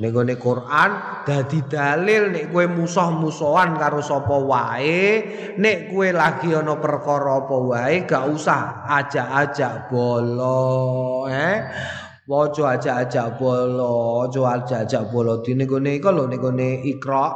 [0.00, 0.90] Ning gone Quran
[1.28, 5.20] dadi dalil nek kowe musuh-musuhan karo sapa wae,
[5.60, 11.68] nek kowe lagi ana perkara apa wae gak usah ajak-ajak bolo, eh.
[12.30, 17.26] Waja ajak-ajak bolo, aja ajak-ajak bolo dine gone iku lho ning gone Iqra.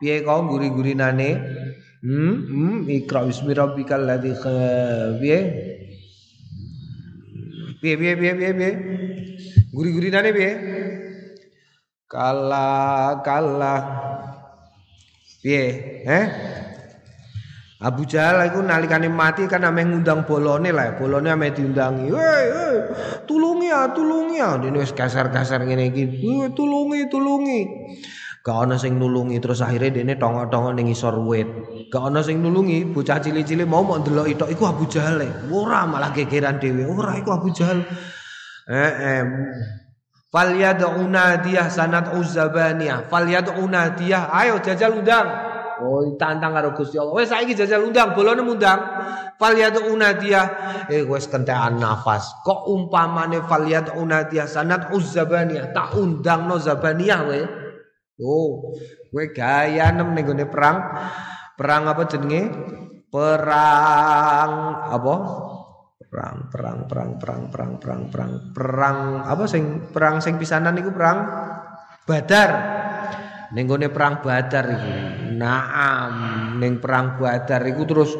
[0.00, 1.30] Piye kok guri-gurinane?
[2.00, 4.32] Hmm, hmm, Iqra bismi rabbikal ladzi
[5.20, 5.38] piye?
[7.82, 8.70] Piye piye piye piye?
[9.74, 10.50] Guri-gurinane piye?
[12.10, 13.74] Kala kala
[15.40, 15.64] Piye?
[16.04, 16.26] Eh?
[17.80, 22.12] Abu Jahal iku nalikane mati kan ame ngundang bolone lah, bolone ame diundangi.
[22.12, 22.76] Woi, woi,
[23.24, 24.60] tulungi ya, tulungi ya.
[24.60, 26.20] Dene wis kasar-kasar ngene iki.
[26.52, 27.60] Tulungi, tulungi.
[28.44, 31.48] Gak ana sing nulungi terus akhirnya dene tongok-tongok ning isor wit.
[31.88, 35.24] Gak ana sing nulungi, bocah cilik-cilik mau mau ndelok itu iku Abu Jahal.
[35.48, 36.84] Ora malah gegeran dhewe.
[36.84, 37.80] Ora iku Abu Jahal.
[38.68, 39.22] Eh, eh
[40.30, 43.10] Falyad'u nadiyah sanat uzzabaniyah.
[43.10, 44.30] Falyad'u nadiyah.
[44.30, 45.26] Ayo jajal undang.
[45.82, 47.18] Oh, tantang karo Gusti Allah.
[47.18, 48.78] Wes saiki jajal undang, bolone undang.
[49.42, 50.46] Falyad'u nadiyah.
[50.86, 52.30] Eh wis kentekan nafas.
[52.46, 55.74] Kok umpamane falyad'u nadiyah sanat uzzabaniyah.
[55.74, 57.40] Tak undangno zabaniyah we.
[58.22, 58.70] Oh,
[59.10, 60.94] kowe gaya nem ning perang.
[61.58, 62.52] Perang apa jenenge?
[63.10, 64.50] Perang
[64.94, 65.14] apa?
[66.10, 71.18] Perang perang perang perang perang perang perang perang apa sing perang sing pisanan iku perang
[72.02, 72.50] Badar
[73.54, 74.90] ning gone perang Badar iku
[75.38, 76.12] naam
[76.58, 78.12] ning perang Badar iku terus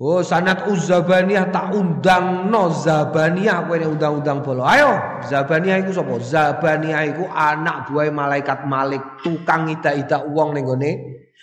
[0.00, 4.64] Oh sanat uzabaniyah tak undang no zabaniyah kowe undang-undang bolo.
[4.64, 4.96] Ayo,
[5.28, 6.16] zabaniyah iku sapa?
[6.16, 10.90] Zabaniyah iku anak buah malaikat Malik, tukang ida-ida uang ning gone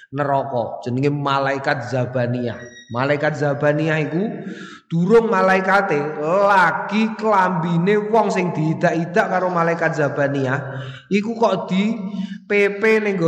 [0.09, 0.81] neraka.
[0.81, 2.57] Jenenge malaikat Zabaniyah.
[2.89, 4.23] Malaikat Zabaniyah iku
[4.87, 10.59] durung malaikate lagi kelambine wong sing diidak-idak karo malaikat Zabaniyah
[11.11, 11.91] iku kok di
[12.47, 13.19] PP ning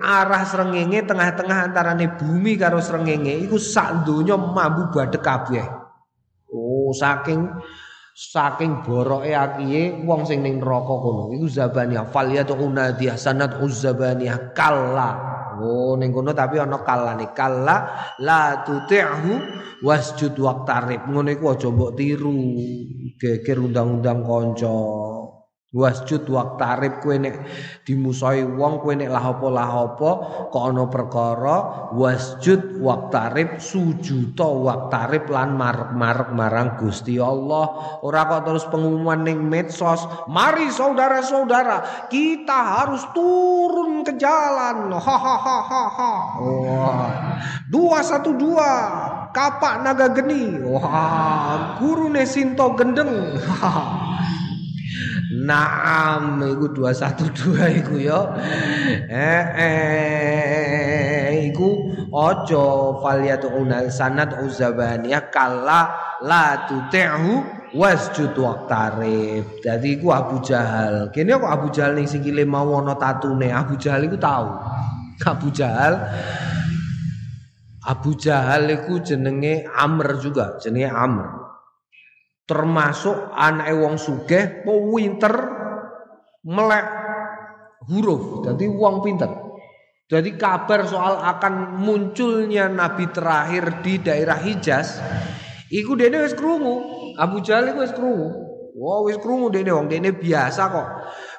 [0.00, 5.68] arah srengenge tengah-tengah antarane bumi karo srengenge iku sak donya mambu badhek kabeh.
[6.48, 7.52] Oh saking
[8.16, 12.08] saking boroke akiye wong sing ning neraka kono iku Zabaniyah.
[12.08, 17.76] Falyatu unadiyah sanat uzzabaniyah kalla Oh ning kono tapi ana kalane kalla
[18.22, 19.32] la tuti'hu
[19.84, 21.06] wasjud waqtarib.
[21.06, 22.38] Ngono iku aja mbok tiru.
[23.20, 24.78] Geger undang-undang kanca.
[25.74, 27.42] Wasjud waktarib kowe nek
[27.82, 30.10] dimusoi wong kowe nek lah apa lah apa
[30.54, 31.56] kok ana perkara
[31.90, 37.98] wasjud waktarib sujuta waktarib lan marek-marek marang Gusti Allah.
[38.06, 44.94] Ora kok terus pengumuman ning medsos mari saudara-saudara kita harus turun ke jalan.
[44.94, 47.10] Hahaha wah.
[47.66, 48.70] Dua satu dua
[49.34, 53.34] kapak naga geni wah guru nesinto gendeng
[55.34, 58.20] Naam iku 212 iku ya.
[59.10, 62.66] Eh eh iku aja
[63.02, 65.90] falyatu unal sanad uzabaniyah kala
[66.22, 67.42] la tuti'hu
[67.74, 69.58] wasjud waqtarib.
[69.58, 71.10] Dadi iku Abu Jahal.
[71.10, 73.50] Kene kok Abu Jahal ning sikile mau ana tatune.
[73.50, 74.48] Abu Jahal iku tahu.
[75.26, 75.94] Abu Jahal
[77.84, 81.43] Abu Jahal iku jenenge Amr juga, jenenge Amr
[82.44, 85.34] termasuk anak wong sugih pinter
[86.44, 86.86] melek
[87.88, 88.44] huruf.
[88.44, 89.30] Jadi wong pinter.
[90.04, 95.00] Jadi kabar soal akan munculnya nabi terakhir di daerah Hijaz
[95.72, 96.92] iku dene wis krungu.
[97.16, 98.28] Abu Jahal iku wis krungu.
[98.76, 99.88] Wow wis krungu dene wong.
[99.88, 100.88] Dene biasa kok.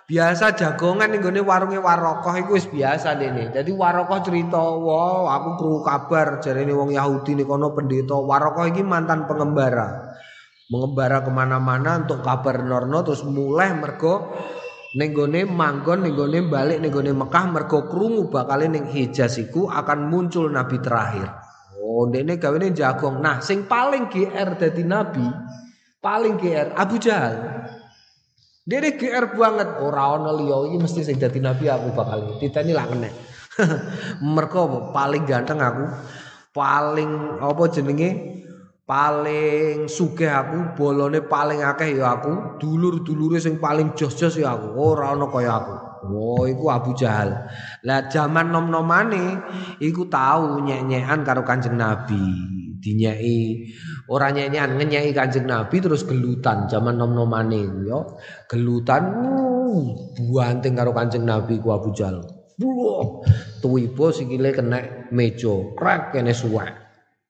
[0.06, 3.54] Biasa jagongan ning gone warunge Warokoh iku wis biasa dene.
[3.54, 8.18] Dadi Warokoh cerita wow aku krungu kabar jarene wong Yahudi nih kono pendeta.
[8.18, 10.15] Warokoh iki mantan pengembara
[10.70, 14.34] mengembara ke mana-mana untuk kabar Norno terus mulai mergo
[14.98, 20.82] nenggone manggon nenggone balik nenggone Mekah mergo krungu bakal ning Hijaz iku akan muncul nabi
[20.82, 21.28] terakhir.
[21.78, 23.24] Oh, dene gawene jagong.
[23.24, 25.24] Nah, sing paling GR dadi nabi,
[26.02, 27.64] paling GR Abu Jahal.
[28.66, 30.34] Dene GR banget ora ana
[30.66, 33.08] iki mesti sing dadi nabi aku bakal titeni lah kena.
[34.36, 35.86] mergo paling ganteng aku,
[36.52, 38.10] paling apa jenenge
[38.86, 45.18] paling sugih aku bolone paling akeh ya aku dulur-dulure sing paling jos-jos ya aku ora
[45.18, 45.76] ana kaya aku.
[46.06, 47.34] Oh iku Abu Jahal.
[47.82, 49.42] Lah zaman nom-nomane
[49.82, 52.22] iku tahu nyek-nyekan karo Kanjeng Nabi.
[52.78, 53.74] Dinyeki
[54.14, 58.06] ora nyek-nyekan ngenyeki Kanjeng Nabi terus gelutan zaman nom-nomane ya
[58.46, 59.82] gelutan uh,
[60.30, 62.22] buanting karo Kanjeng Nabi ku Abu Jahal.
[63.66, 66.85] Tuwibo sikile kena meja, krek kene suwek.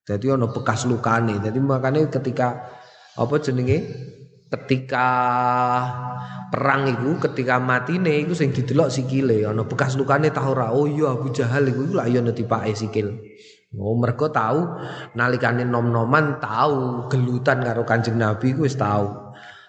[0.05, 1.41] Jadi ono bekas lukane.
[1.41, 2.69] Jadi makanya ketika
[3.17, 3.77] apa jenenge?
[4.45, 5.07] Ketika
[6.53, 9.49] perang itu ketika mati nih itu sing didelok sikile.
[9.49, 13.17] Ono bekas lukane tahu ora oh iya Abu Jahal iku lah ya netipake sikil.
[13.75, 14.61] Oh mereka tahu
[15.17, 19.24] nalikane nom-noman tahu gelutan karo Kanjeng Nabi ku wis tahu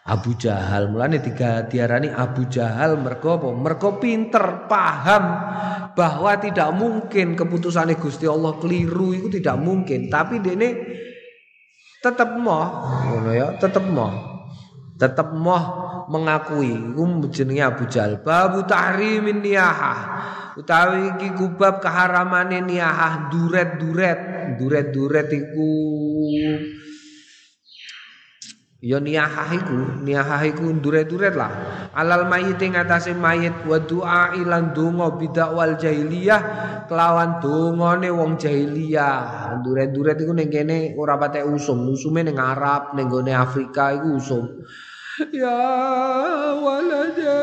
[0.07, 0.87] Abu Jahal.
[0.95, 3.49] Mulane tiga diarani Abu Jahal mergo apa?
[3.51, 5.25] Mergo pinter paham
[5.99, 10.07] bahwa tidak mungkin keputusan Gusti Allah keliru itu tidak mungkin.
[10.07, 10.69] Tapi dene
[11.99, 12.67] tetap moh
[13.35, 14.15] ya tetap moh.
[14.97, 15.65] Tetap moh
[16.09, 18.23] mengakui iku jenenge Abu Jahal.
[18.23, 19.99] Babu tahrimin niyahah.
[20.57, 24.19] Utawi iki kubab keharamane niyahah duret-duret.
[24.57, 25.69] Duret-duret iku
[28.87, 31.51] Ya niyahah iku, niyahah iku duret-duret lah.
[31.91, 36.41] Alal mayit ing atase mayit wa du'a ilan donga bidakwal jahiliyah
[36.87, 39.59] kelawan dongane wong jahiliyah.
[39.67, 44.63] Duret-duret iku ning kene ora patek usum, usume ning Arab, ning gone Afrika iku usum.
[45.35, 45.59] Ya
[46.55, 47.43] walada,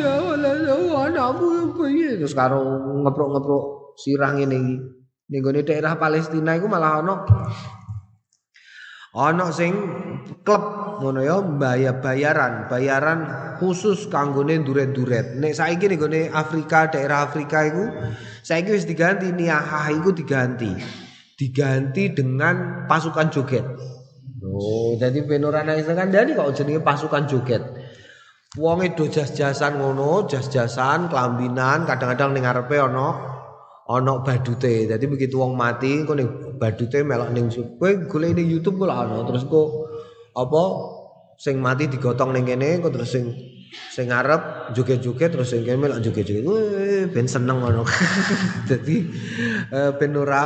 [0.00, 2.24] ya walada, anakmu piye?
[2.24, 2.64] Terus karo
[3.04, 4.76] ngepruk-ngepruk sirah ngene iki.
[5.44, 7.14] Gone daerah Palestina iku malah ana
[9.18, 9.74] ana sing
[10.46, 10.62] klub
[11.02, 13.18] ngono ya bayar bayaran bayaran
[13.58, 17.84] khusus kanggone duret-duret nek saiki ning gone Afrika daerah Afrika iku
[18.46, 20.70] saiki wis diganti niyahah iku diganti.
[21.38, 23.62] Diganti dengan pasukan joget.
[24.42, 27.62] Oh jadi penorana Kandani kok jenenge pasukan joget.
[28.58, 33.06] Wonge do jas-jasan ngono jas-jasan kelambinan kadang-kadang ning ngarepe ana
[33.86, 34.90] ana badute.
[34.90, 37.46] Dadi begitu wong mati ning badute melok ning
[37.78, 39.68] kowe golek ning YouTube kok ana terus kok
[40.34, 40.62] apa
[41.38, 43.30] sing mati digotong ning kene kok terus sing
[43.94, 47.14] sing ngarep joget-joget terus sing kene melok joget-joget.
[47.14, 47.86] ben seneng ngono.
[48.68, 48.96] Dadi
[49.70, 50.42] eh, ben ora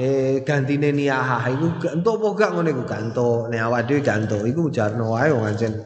[0.00, 3.52] eh gantine niyah iku entuk apa gak ngono iku gak entuk.
[3.52, 5.76] Nek awak dhewe gak entuk iku jarno wae wong ancen.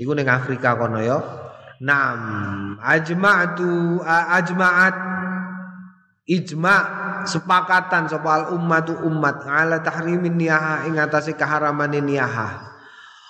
[0.00, 1.18] Iku ning Afrika kono ya.
[1.78, 4.96] Nam ajma'tu ajma'at
[6.28, 6.76] ijma
[7.26, 12.68] sepakatan soal ummatu umat ala tahrimin niyaha ing atase keharaman niyaha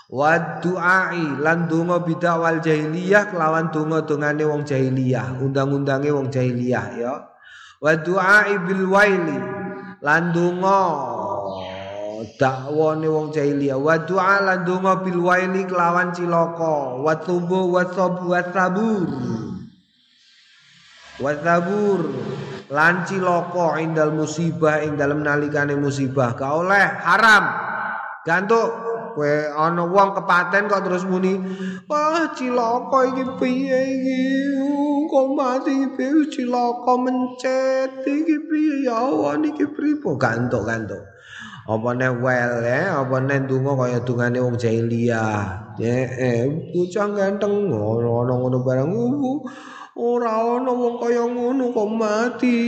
[0.09, 0.33] wa
[0.65, 7.15] du'ai lan donga bidawal jahiliyah kelawan donga dongane wong jahiliyah undang-undange wong jahiliyah ya.
[7.79, 9.39] Wa du'ai bil waili
[10.01, 10.81] lan donga
[12.41, 13.77] dakwane wong jahiliyah.
[13.77, 17.05] Wa du'a lan donga bil waili kelawan cilaka.
[17.05, 19.07] Wa tubu wa sabu wa sabur
[21.19, 22.01] wa sabur
[22.69, 26.37] lan cilaka indal musibah ing dalem nalikane musibah.
[26.37, 27.45] Ka oleh haram.
[28.25, 28.69] Gantuk
[29.17, 31.41] kowe ana wong kepaten kok terus muni
[31.89, 34.23] wah cilaka iki piye iki?
[35.09, 36.29] Kok mati piye?
[36.29, 38.85] Cilaka mencet iki piye?
[38.85, 41.19] Ya Allah niki pripo gantuk-gantuk
[41.69, 43.05] apa nek wel ya?
[43.05, 45.77] Apa nek donga kaya dungane wong jahiliyah?
[45.77, 48.89] Eh bocah ganteng ngono ngono barang
[49.99, 52.59] ora ana wong kaya ngono kok mati.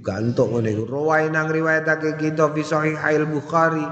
[0.00, 3.84] Gantuk ngene rawai nang riwayatake kita fi sahih al bukhari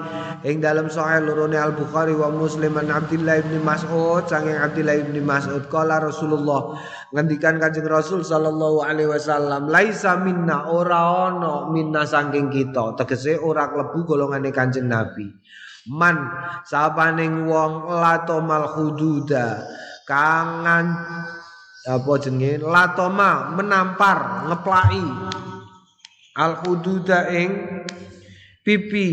[0.47, 5.27] ing dalam sahih lorone al bukhari wa muslim an abdillah bin mas'ud saking abdillah bin
[5.27, 5.67] mas'ud.
[5.69, 6.79] Kala rasulullah
[7.13, 10.71] ngendikan kanjeng rasul sallallahu alaihi wasallam laisa minna.
[10.71, 12.95] Ora ana minna saking kita.
[12.95, 15.29] Tegese ora klebu golongane kanjeng nabi.
[15.93, 16.17] Man
[16.65, 19.65] sapaning wong latomal hududa
[20.09, 20.97] kangan
[21.89, 22.61] apa jenenge?
[22.61, 25.05] Latoma menampar ngeplai
[26.37, 27.51] al hududa ing
[28.61, 29.09] pipi.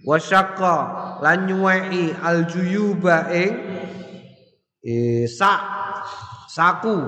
[0.00, 0.76] Wasyaqa
[1.20, 3.52] lan nyuwei al juyuba ing
[4.80, 5.60] e, sak
[6.50, 6.98] saku.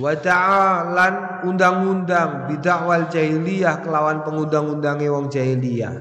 [0.00, 1.14] Wada'a lan
[1.44, 5.92] undang-undang bidakwal jahiliyah kelawan pengundang-undange wong jahiliyah.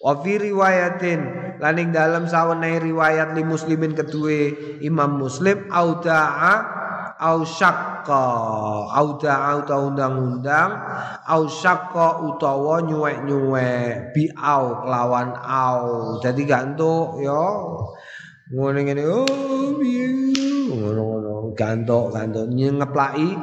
[0.00, 1.20] Wa fi riwayatin
[1.60, 6.85] laning dalam sawenai riwayat li muslimin kedue Imam Muslim auda'a
[7.20, 8.24] au syakka.
[8.92, 10.72] Au da'a undang-undang
[11.28, 14.12] au syakka utawa nyuwek-nyuwek.
[14.14, 16.18] Bi au kelawan au.
[16.20, 17.42] Dadi gantuk ya
[18.46, 19.26] ngene ngene oh
[21.58, 23.34] gantuk gantuk ngeplaki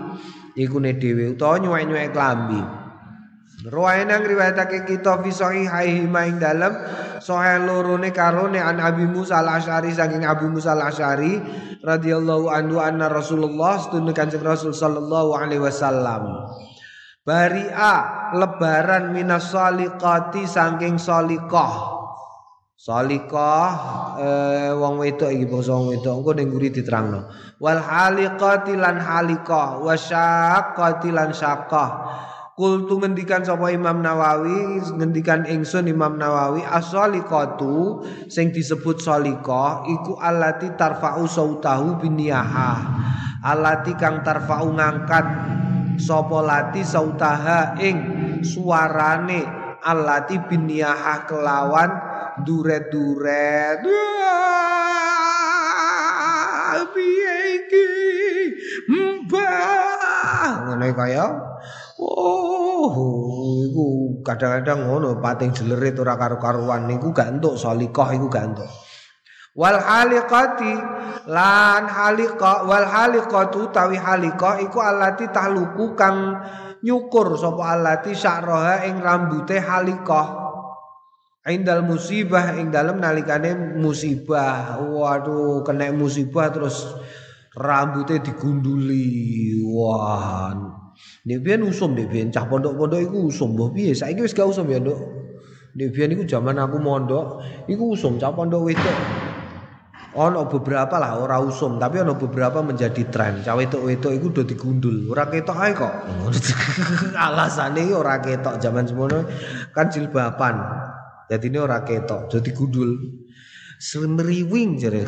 [0.56, 2.83] iku ne dhewe utawa nyuwek-nyuwek klambi
[3.64, 6.76] Ruwayan yang riwayatake kita fi sahihaihi maing dalam
[7.24, 11.40] sahih lorone karone an Abi Musa al-Asy'ari saking Abu Musa al-Asy'ari
[11.80, 16.44] radhiyallahu anhu anna Rasulullah sedune Kanjeng Rasul sallallahu alaihi wasallam.
[17.24, 17.94] Bari'a
[18.36, 22.04] lebaran minas saliqati saking salikah
[22.84, 23.72] Salikah
[24.20, 27.32] eh, wong wedok iki bangsa wong wedok engko ning nguri diterangno.
[27.64, 31.90] Wal haliqati lan halikah wasyaqqati lan syaqqah
[32.54, 40.70] Kultu ngendikan sapa Imam Nawawi ngendikan ingsun Imam Nawawi as-saliqatu sing disebut salika iku allati
[40.78, 42.72] tarfa'u sautahu biniyaha
[43.42, 45.26] allati kang tarfa'u ngangkat
[45.98, 47.98] sapa lati sautaha ing
[48.46, 49.42] suarane
[49.82, 51.90] allati biniyaha kelawan
[52.46, 53.82] duret-duret.
[56.94, 57.90] Piye iki?
[58.94, 60.70] Mbah.
[60.70, 61.53] Ngene kaya
[62.04, 68.68] Oh, iku kadang-kadang ngono pating jelerit ora karo-karuan niku gak entuk salikoh iku gak entuk.
[69.54, 70.74] Wal haliqati
[71.30, 76.42] lan haliqa wal haliqatu tawi haliqa iku alati tahluku kang
[76.82, 80.44] nyukur sapa alati sya'raha ing rambute haliqah.
[81.44, 84.80] Indal musibah ing dalem nalikane musibah.
[84.80, 86.88] Waduh, kena musibah terus
[87.54, 89.60] rambutnya digunduli.
[89.68, 90.56] Wah,
[91.24, 94.84] Nek usum nek biyen cah pondok-pondok iku usum mbah piye saiki wis gak usum ya
[94.84, 95.00] nduk.
[95.80, 97.40] Nek biyen iku zaman aku mondok
[97.72, 98.98] iku usum cah pondok wedok.
[100.14, 103.40] Ono beberapa lah ora usum tapi ono beberapa menjadi tren.
[103.40, 105.10] Cah wedok-wedok iku udah digundul.
[105.10, 105.94] Ora ketok ae kok.
[107.26, 109.24] Alasane ora ketok zaman semono
[109.72, 110.60] kan jilbaban.
[111.32, 112.90] Jadi ini ora ketok, jadi gundul.
[113.84, 115.04] Semeriwing jare.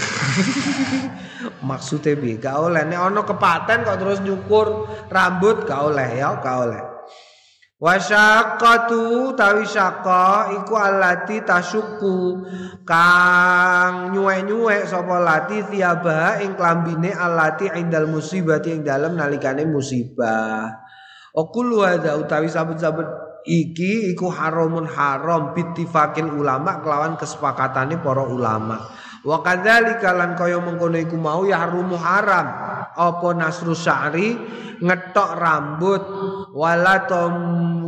[1.69, 2.83] Maksudnya bi, gak oleh.
[2.83, 6.81] Nek ono kepaten kok terus nyukur rambut gak oleh ya, gak oleh.
[7.79, 12.47] Wasyaqatu tawi syaqa iku alati tasyuku
[12.87, 20.71] kang nyuwek-nyuwek sapa lati tiaba ing klambine alati indal musibati ing dalem nalikane musibah.
[21.35, 23.07] Okul hadza utawi sabet-sabet
[23.45, 28.89] iki iku haramun haram bittifaqil ulama kelawan kesepakatane para ulama.
[29.25, 32.45] Wa kadzalika lan kaya mengkono iku mau ya harumu haram
[32.93, 34.37] apa nasru sya'ri
[34.77, 36.03] ngetok rambut
[36.53, 37.33] wala tom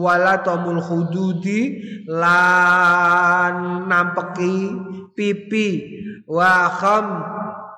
[0.02, 1.78] wala tomul hududi
[2.10, 4.56] lan nampeki
[5.14, 5.70] pipi
[6.26, 7.06] wa kham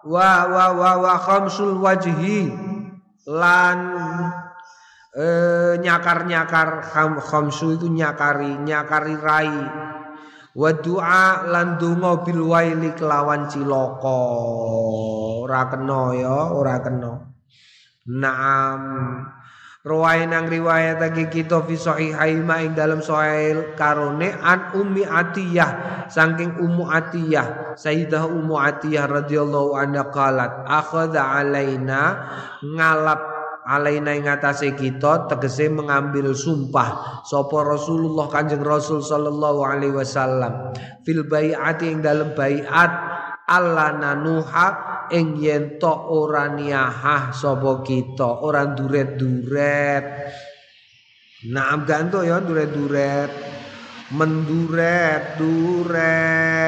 [0.07, 2.47] wa wa wa, wa khamsul wajhi
[3.27, 3.77] lan
[5.79, 9.59] nyakar-nyakar kham, khamsu itu nyakari nyakari rai.
[10.55, 14.21] Wa du'a lan donga bil waili kelawan cilaka.
[15.45, 17.13] Ora kena ya ora kena.
[18.09, 18.83] Naam.
[19.79, 26.83] Ruwai nang riwayatake kita fi sahihaima ing dalam sahih karone an Ummi Atiyah saking Ummu
[26.83, 32.27] Atiyah Sayyidah Ummu Atiyah radhiyallahu anha qalat akhadha alaina
[32.59, 33.38] ngalap
[33.69, 40.73] alaina ing atase kita tegese mengambil sumpah sapa Rasulullah Kanjeng Rasul sallallahu alaihi wasallam.
[41.05, 42.91] Fil bai'ati ing dalam baiat
[43.45, 44.67] Allah nanuha
[45.13, 48.41] ing yen to ora niahah sapa kita.
[48.41, 50.05] Ora duret-duret
[51.39, 53.31] Naam ganto ya duret-duret
[54.11, 56.59] menduret duret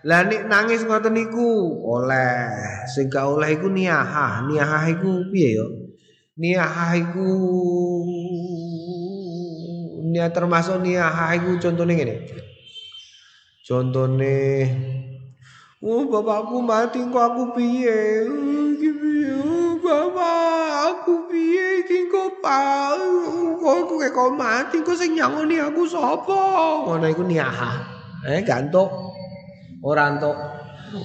[0.00, 2.56] lah nek nangis ngoten niku oleh
[2.88, 5.66] sing gak oleh iku niahah niahah iku piye ya
[6.40, 7.30] niahah iku
[10.08, 12.16] nia termasuk niahah iku contone ngene
[13.60, 14.40] contone
[15.80, 18.28] Oh bapakku mati kok aku piye?
[19.32, 22.92] Oh, bapak aku piye iki kok pa
[23.56, 26.84] kok kok mati kok sing nyangoni aku sapa?
[26.84, 27.80] Ngono iku niaha.
[28.28, 28.92] Eh gantuk.
[29.80, 30.36] Ora entuk.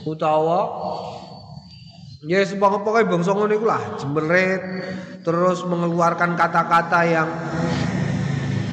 [0.10, 0.60] Utawa
[2.26, 4.58] Ya yes, pokoknya bangsa ngono lah, jemberit
[5.22, 7.30] terus mengeluarkan kata-kata yang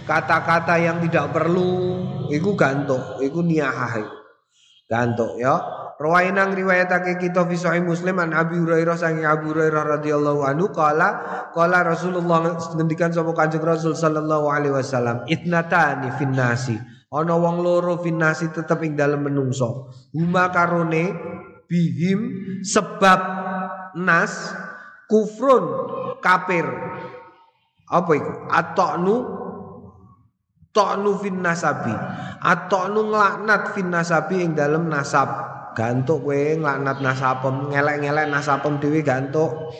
[0.09, 2.00] kata-kata yang tidak perlu,
[2.32, 4.09] iku gantuk, iku niahah.
[4.88, 5.61] Gantuk ya.
[6.00, 11.09] Rawainang riwayatake kita fi sahih Muslim an Abi Hurairah saking Abu Hurairah radhiyallahu anhu qala
[11.53, 16.74] qala Rasulullah ngendikan sapa Kanjeng Rasul sallallahu alaihi wasallam itnatani finnasi
[17.12, 19.92] ana wong loro finnasi tetep ing dalem menungso.
[20.16, 21.12] Huma karone
[21.68, 22.20] bihim
[22.64, 23.20] sebab
[24.00, 24.56] nas
[25.06, 25.64] kufrun
[26.24, 26.64] kafir.
[27.92, 28.32] Apa iku?
[28.48, 29.16] Atoknu
[30.72, 31.92] toknu fin nasabi.
[32.40, 35.52] Atoknu nglaknat fin nasabi ing dalem nasab.
[35.76, 39.72] Gantuk kowe nglaknat nasapem ngelek-ngelek nasapem dhewe gantuk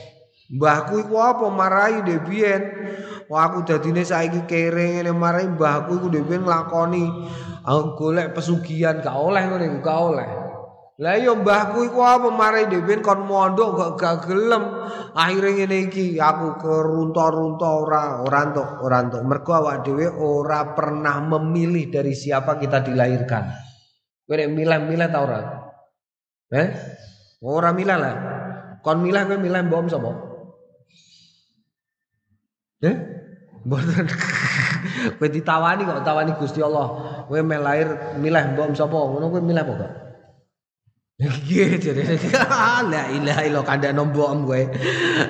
[0.53, 1.49] mbahku iku apa?
[1.49, 2.63] Marahi dhe biyen.
[3.33, 7.05] Wah aku dadine saiki kere ngene marahi mbahku iku dhe biyen nglakoni.
[7.65, 10.29] Aku golek pesugihan gak oleh ngene iku gak oleh.
[11.01, 12.29] Lah yo mbahku iku apa?
[12.29, 14.65] Marahi dhe biyen kon mondok gak gak gelem.
[15.17, 19.25] Akhire ngene iki aku kerunta-runta ora ora entuk ora entuk.
[19.25, 23.73] Mergo awak dhewe ora pernah memilih dari siapa kita dilahirkan.
[24.23, 25.41] Kowe milih-milih ta ora?
[26.53, 26.69] Eh?
[27.43, 28.15] Ora milah lah.
[28.81, 30.32] Kon milah kowe milah mbok sapa?
[32.83, 32.97] Eh?
[33.63, 34.07] Mboten.
[35.19, 36.87] kowe ditawani kok tawani Gusti Allah.
[37.31, 38.99] Kowe meh lahir milah mbok sapa?
[38.99, 39.93] Ngono kowe milah apa kok?
[41.23, 42.03] Nggih jare
[42.93, 44.63] la ilaha illallah kandhane mbok kowe.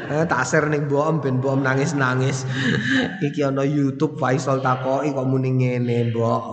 [0.08, 2.48] Eh tak share ning mbok ben nangis-nangis.
[3.20, 6.44] Iki ana YouTube Faisal takoki kok muni ngene mbok.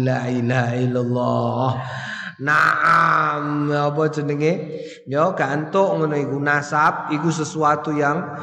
[0.00, 1.70] La ilaha illallah.
[2.38, 4.78] Naam, apa jenenge?
[5.10, 8.38] Ya gantuk ngono iku nasab iku sesuatu yang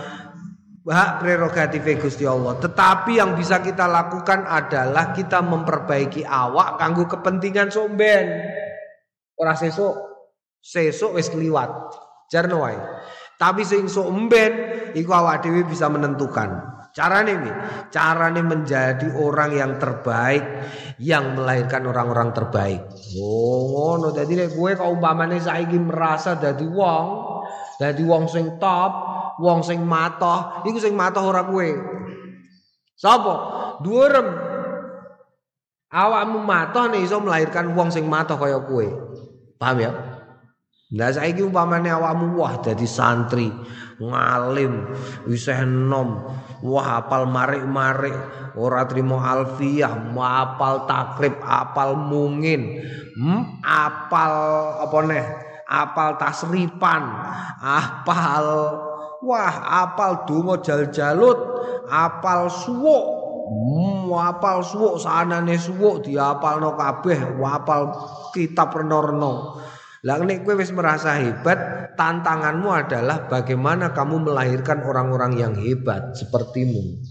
[0.93, 2.61] hak prerogatif Gusti Allah.
[2.61, 8.25] Tetapi yang bisa kita lakukan adalah kita memperbaiki awak kanggo kepentingan somben.
[9.33, 9.93] Ora sesuk,
[10.61, 11.69] sesuk wis kliwat.
[12.29, 12.65] Jarno.
[13.35, 14.53] Tapi sing somben
[14.93, 16.75] iku awak dhewe bisa menentukan.
[16.95, 17.51] Carane ini,
[17.91, 20.39] carane menjadi orang yang terbaik
[20.95, 22.87] yang melahirkan orang-orang terbaik.
[23.19, 24.15] Oh, ngono.
[24.15, 27.07] Dadi nek kok umpamane saiki merasa dadi wong,
[27.75, 31.69] dadi wong sing top, wong sing matoh, iku sing matoh ora kowe.
[32.95, 33.33] Sapa?
[33.83, 34.27] Dhuwurem.
[35.91, 38.87] Awakmu matoh nek iso melahirkan wong sing matoh kaya kowe.
[39.55, 39.91] Paham ya?
[40.93, 43.49] Lah saiki umpamane awakmu wah dadi santri,
[43.97, 44.85] ngalim,
[45.25, 46.29] wis enom,
[46.61, 48.13] wah apal marik-marik,
[48.53, 52.85] ora trimo alfiah, apal takrib, apal mungin,
[53.17, 54.33] hmm, apal
[54.85, 55.25] apa neh?
[55.65, 57.03] Apal tasripan,
[57.57, 58.45] apal
[59.25, 61.37] wah apal donga jal-jalut,
[61.89, 63.05] apal suwuk,
[63.49, 67.91] hmm, apal suwuk sanane suwuk diapalno kabeh, apal
[68.31, 69.57] kitab reno-reno.
[70.05, 77.01] Lah nek kowe wis merasa hebat, tantanganmu adalah bagaimana kamu melahirkan orang-orang yang hebat sepertimu.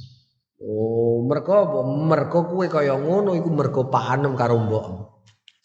[0.62, 1.82] Oh, mergo?
[2.06, 5.13] Mergo kowe kaya ngono iku mergo panem karo mbok.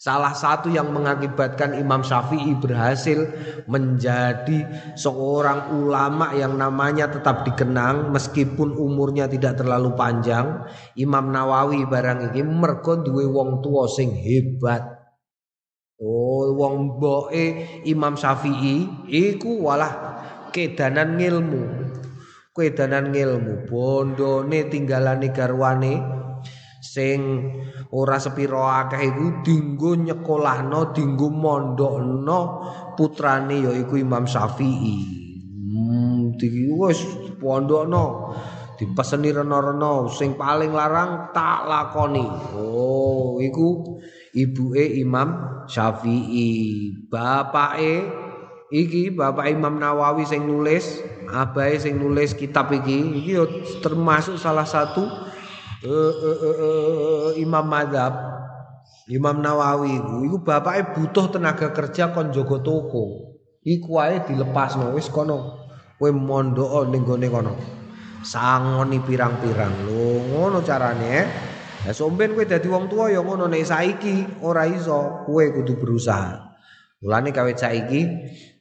[0.00, 3.20] Salah satu yang mengakibatkan Imam Syafi'i berhasil
[3.68, 4.64] menjadi
[4.96, 10.64] seorang ulama yang namanya tetap dikenang meskipun umurnya tidak terlalu panjang.
[10.96, 14.80] Imam Nawawi barang ini mergo duwe wong tua sing hebat.
[16.00, 19.92] Oh, wong mboke Imam Syafi'i iku walah
[20.48, 21.92] kedanan ngilmu.
[22.56, 26.19] Kedanan ngilmu, bondone tinggalane garwane
[26.80, 27.20] sing
[27.92, 32.40] ora sepiro akeh iku dinggo nyekolahno, dinggo mondokno
[32.96, 34.98] putrane yaiku Imam Syafi'i.
[35.70, 36.34] Hmm,
[36.80, 38.04] wis dipondokno
[38.80, 40.08] dipeseni rena-rena.
[40.08, 42.24] Sing paling larang tak lakoni.
[42.56, 44.00] Oh iku
[44.32, 46.48] ibuke Imam Syafi'i.
[47.12, 48.08] Bapake
[48.72, 53.20] iki bapak Imam Nawawi sing nulis abahe sing nulis kitab iki.
[53.20, 53.32] Iki
[53.84, 55.04] termasuk salah satu
[55.84, 58.30] uh, uh, uh, Imam Madhab
[59.10, 63.34] Imam Nawawi iku iku bapake butuh tenaga kerja kon jaga toko.
[63.66, 65.66] Iku wae dilepasno wis kono
[65.98, 67.58] kowe mondok ning gone kono.
[68.22, 69.90] Sangoni pirang-pirang.
[69.90, 71.26] Lho ngono carane eh.
[71.82, 76.46] Ya somben kowe dadi wong tua ya ngono nek saiki ora iso kowe kudu berusaha.
[77.02, 78.00] Mulane kawit saiki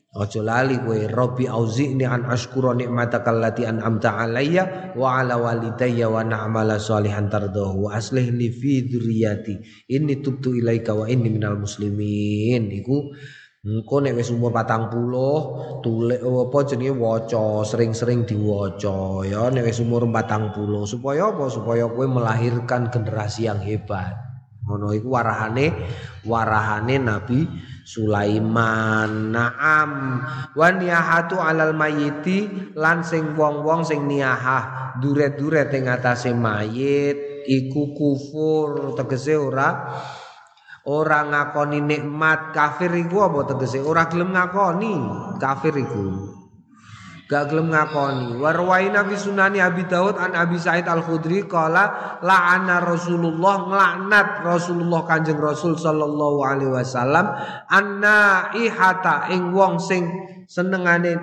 [0.10, 6.82] aja lali kowe Rabbi auzi'ni an ashkura lati an'amta alayya wa ala walidayya wa na'mala
[6.82, 13.14] salihan tardahu wa aslih li fi dzurriyyati inni tubtu ilaika wa inni minal muslimin iku
[13.60, 20.08] Engko nek wis umur 40 tulik apa jenenge waca, sering-sering diwaca ya nek wis umur
[20.08, 21.52] 40 supaya apa?
[21.52, 24.16] Supaya kowe melahirkan generasi yang hebat.
[24.64, 25.76] Ngono iku warahane
[26.24, 27.52] warahane Nabi
[27.90, 29.34] Sulaiman.
[29.34, 30.22] Naam.
[30.54, 32.46] Wa niyahatu alal mayiti
[32.78, 39.98] lan sing wong-wong sing niyahah duret-duret ing atase mayit iku kufur tegese ora
[40.86, 42.54] ora ngakoni nikmat.
[42.54, 43.82] Kafir iku apa tegese?
[43.82, 44.94] Ora gelem ngakoni.
[45.42, 46.39] Kafir iku
[47.30, 48.42] gak gelem ngakoni.
[48.42, 55.06] Warwaina fi sunani Abi Daud an Abi Said Al Khudri qala la'ana Rasulullah nglaknat Rasulullah
[55.06, 57.30] Kanjeng Rasul sallallahu alaihi wasallam
[57.70, 60.10] anna ihata ing wong sing
[60.50, 61.14] senengane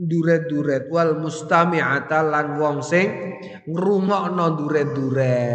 [0.00, 3.36] duret-duret wal mustami'ata lan wong sing
[3.68, 5.52] ngrungokno duret-duret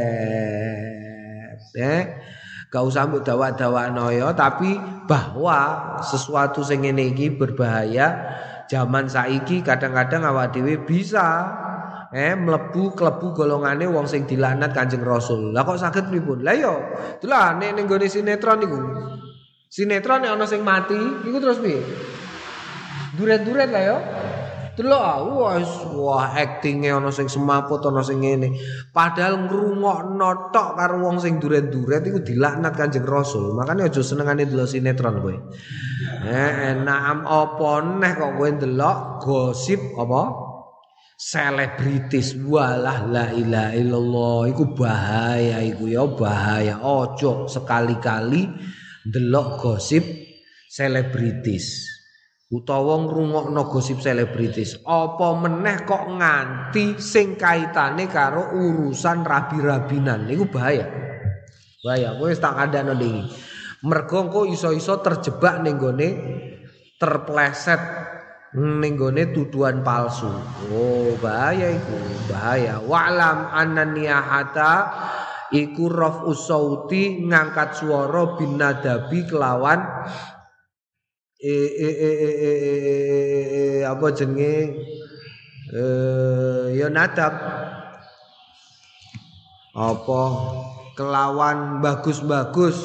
[1.73, 2.03] eh
[2.69, 4.77] gak usah mbok dawa-dawakno ya tapi
[5.09, 8.07] bahwa sesuatu sing ngene berbahaya
[8.67, 11.47] zaman saiki kadang-kadang awak dhewe bisa
[12.11, 15.51] eh mlebu klebu golongane wong sing dilaknat Kanjeng Rasul.
[15.51, 16.43] Lah kok saged pripun?
[16.43, 16.79] Lah yo,
[17.19, 18.79] delah nek ning gone sinetron niku.
[19.67, 21.83] Sinetron nek ana sing mati, iku terus piye?
[23.19, 23.97] Duret-duret lah yo.
[24.77, 25.57] Delok ah, wah,
[25.97, 28.61] wah aktinge ana sing semaput ana sing ngene.
[28.93, 33.57] Padahal ngrungokno tok karo wong sing duret-duret iku dilaknat Kanjeng Rasul.
[33.57, 35.33] Makane aja senengane delok sinetron kowe.
[36.29, 40.21] Eh, enak apa neh kok kowe delok gosip apa?
[41.17, 46.85] Selebritis walah la ilaha illallah iku bahaya iku ya bahaya.
[46.85, 48.45] Ojo sekali-kali
[49.01, 50.05] delok gosip
[50.69, 51.86] selebritis.
[52.47, 60.31] Utawa ngrungokno gosip selebritis apa meneh kok nganti sing kaitane karo urusan rabi-rabinan?
[60.31, 60.87] Niku bahaya.
[61.83, 62.15] Bahaya.
[62.15, 63.27] Kowe tak kandhano iki
[63.83, 66.09] mergo kok iso-iso terjebak ning gone
[66.97, 67.81] terpleset
[68.55, 70.31] ning gone tuduhan palsu.
[70.71, 71.95] Oh bahaya iku
[72.31, 72.79] bahaya.
[72.79, 74.73] Wa'lam annaniyahata
[75.51, 79.83] iku raf'us sauti ngangkat swara binadabi kelawan
[81.47, 84.55] eh eh eh eh eh apa jenenge
[85.71, 87.33] eh ya nadab
[89.71, 90.23] apa
[90.99, 92.75] kelawan bagus-bagus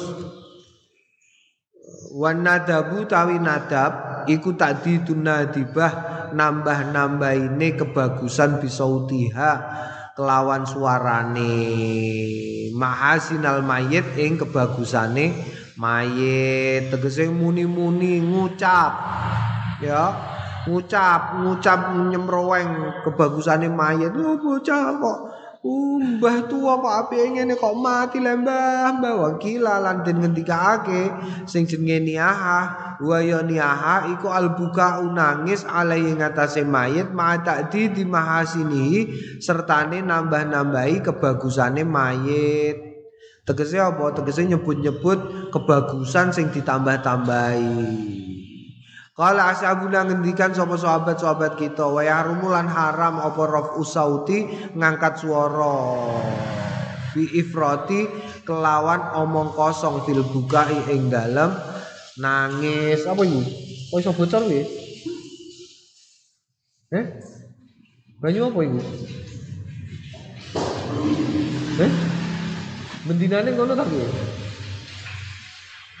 [2.15, 9.51] wan nadabu tawi nadab iku tadi tunadibah nambah-nambah ini kebagusan bisautiha
[10.13, 11.51] kelawan suarane
[12.77, 15.33] mahasinal mayit ing kebagusane
[15.77, 18.91] mayit tegese muni-muni ngucap
[19.81, 20.31] ya.
[20.63, 25.19] Ngucap ngucap nyemroweng kebagusane mayit oh bocah kok.
[25.63, 29.15] Mbah tua kok api ngene kok mati lembah mbah.
[29.15, 31.11] Wakila lan den ngendikake
[31.47, 32.95] sing jenenge niaha.
[33.03, 37.35] Wa ya niaha iku albuka unangis alai ngatasé mayit ma
[37.67, 39.07] di di mahasini
[39.43, 42.82] sertane nambah-nambahi kebagusane mayit
[43.43, 44.15] Tegese apa?
[44.15, 47.75] Tegese nyebut-nyebut kebagusan sing ditambah-tambahi.
[49.13, 55.77] Kala ashabuna ngendikan sapa sahabat-sahabat kita wa yahrumulan haram apa raf usauti ngangkat swara
[57.13, 58.09] fi ifrati
[58.41, 61.53] kelawan omong kosong fil bukai ing dalem
[62.17, 63.43] nangis apa iki?
[63.93, 64.63] Kok iso bocor iki?
[66.95, 67.05] Eh?
[68.17, 68.79] Banyu apa iku?
[71.85, 72.12] Eh?
[73.03, 73.83] Bendinane ngono ta?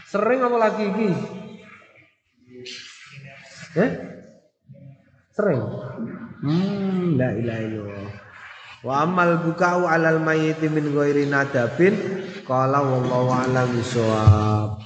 [0.07, 1.09] Sering apa lagi iki?
[3.75, 3.91] Eh?
[5.33, 5.61] Sering.
[6.43, 8.07] Hmm, la ilaha illallah.
[8.83, 11.95] Wa amal bukau alal mayyiti min ghairi nadabin
[12.47, 14.79] qala wallahu a'lam bissawab.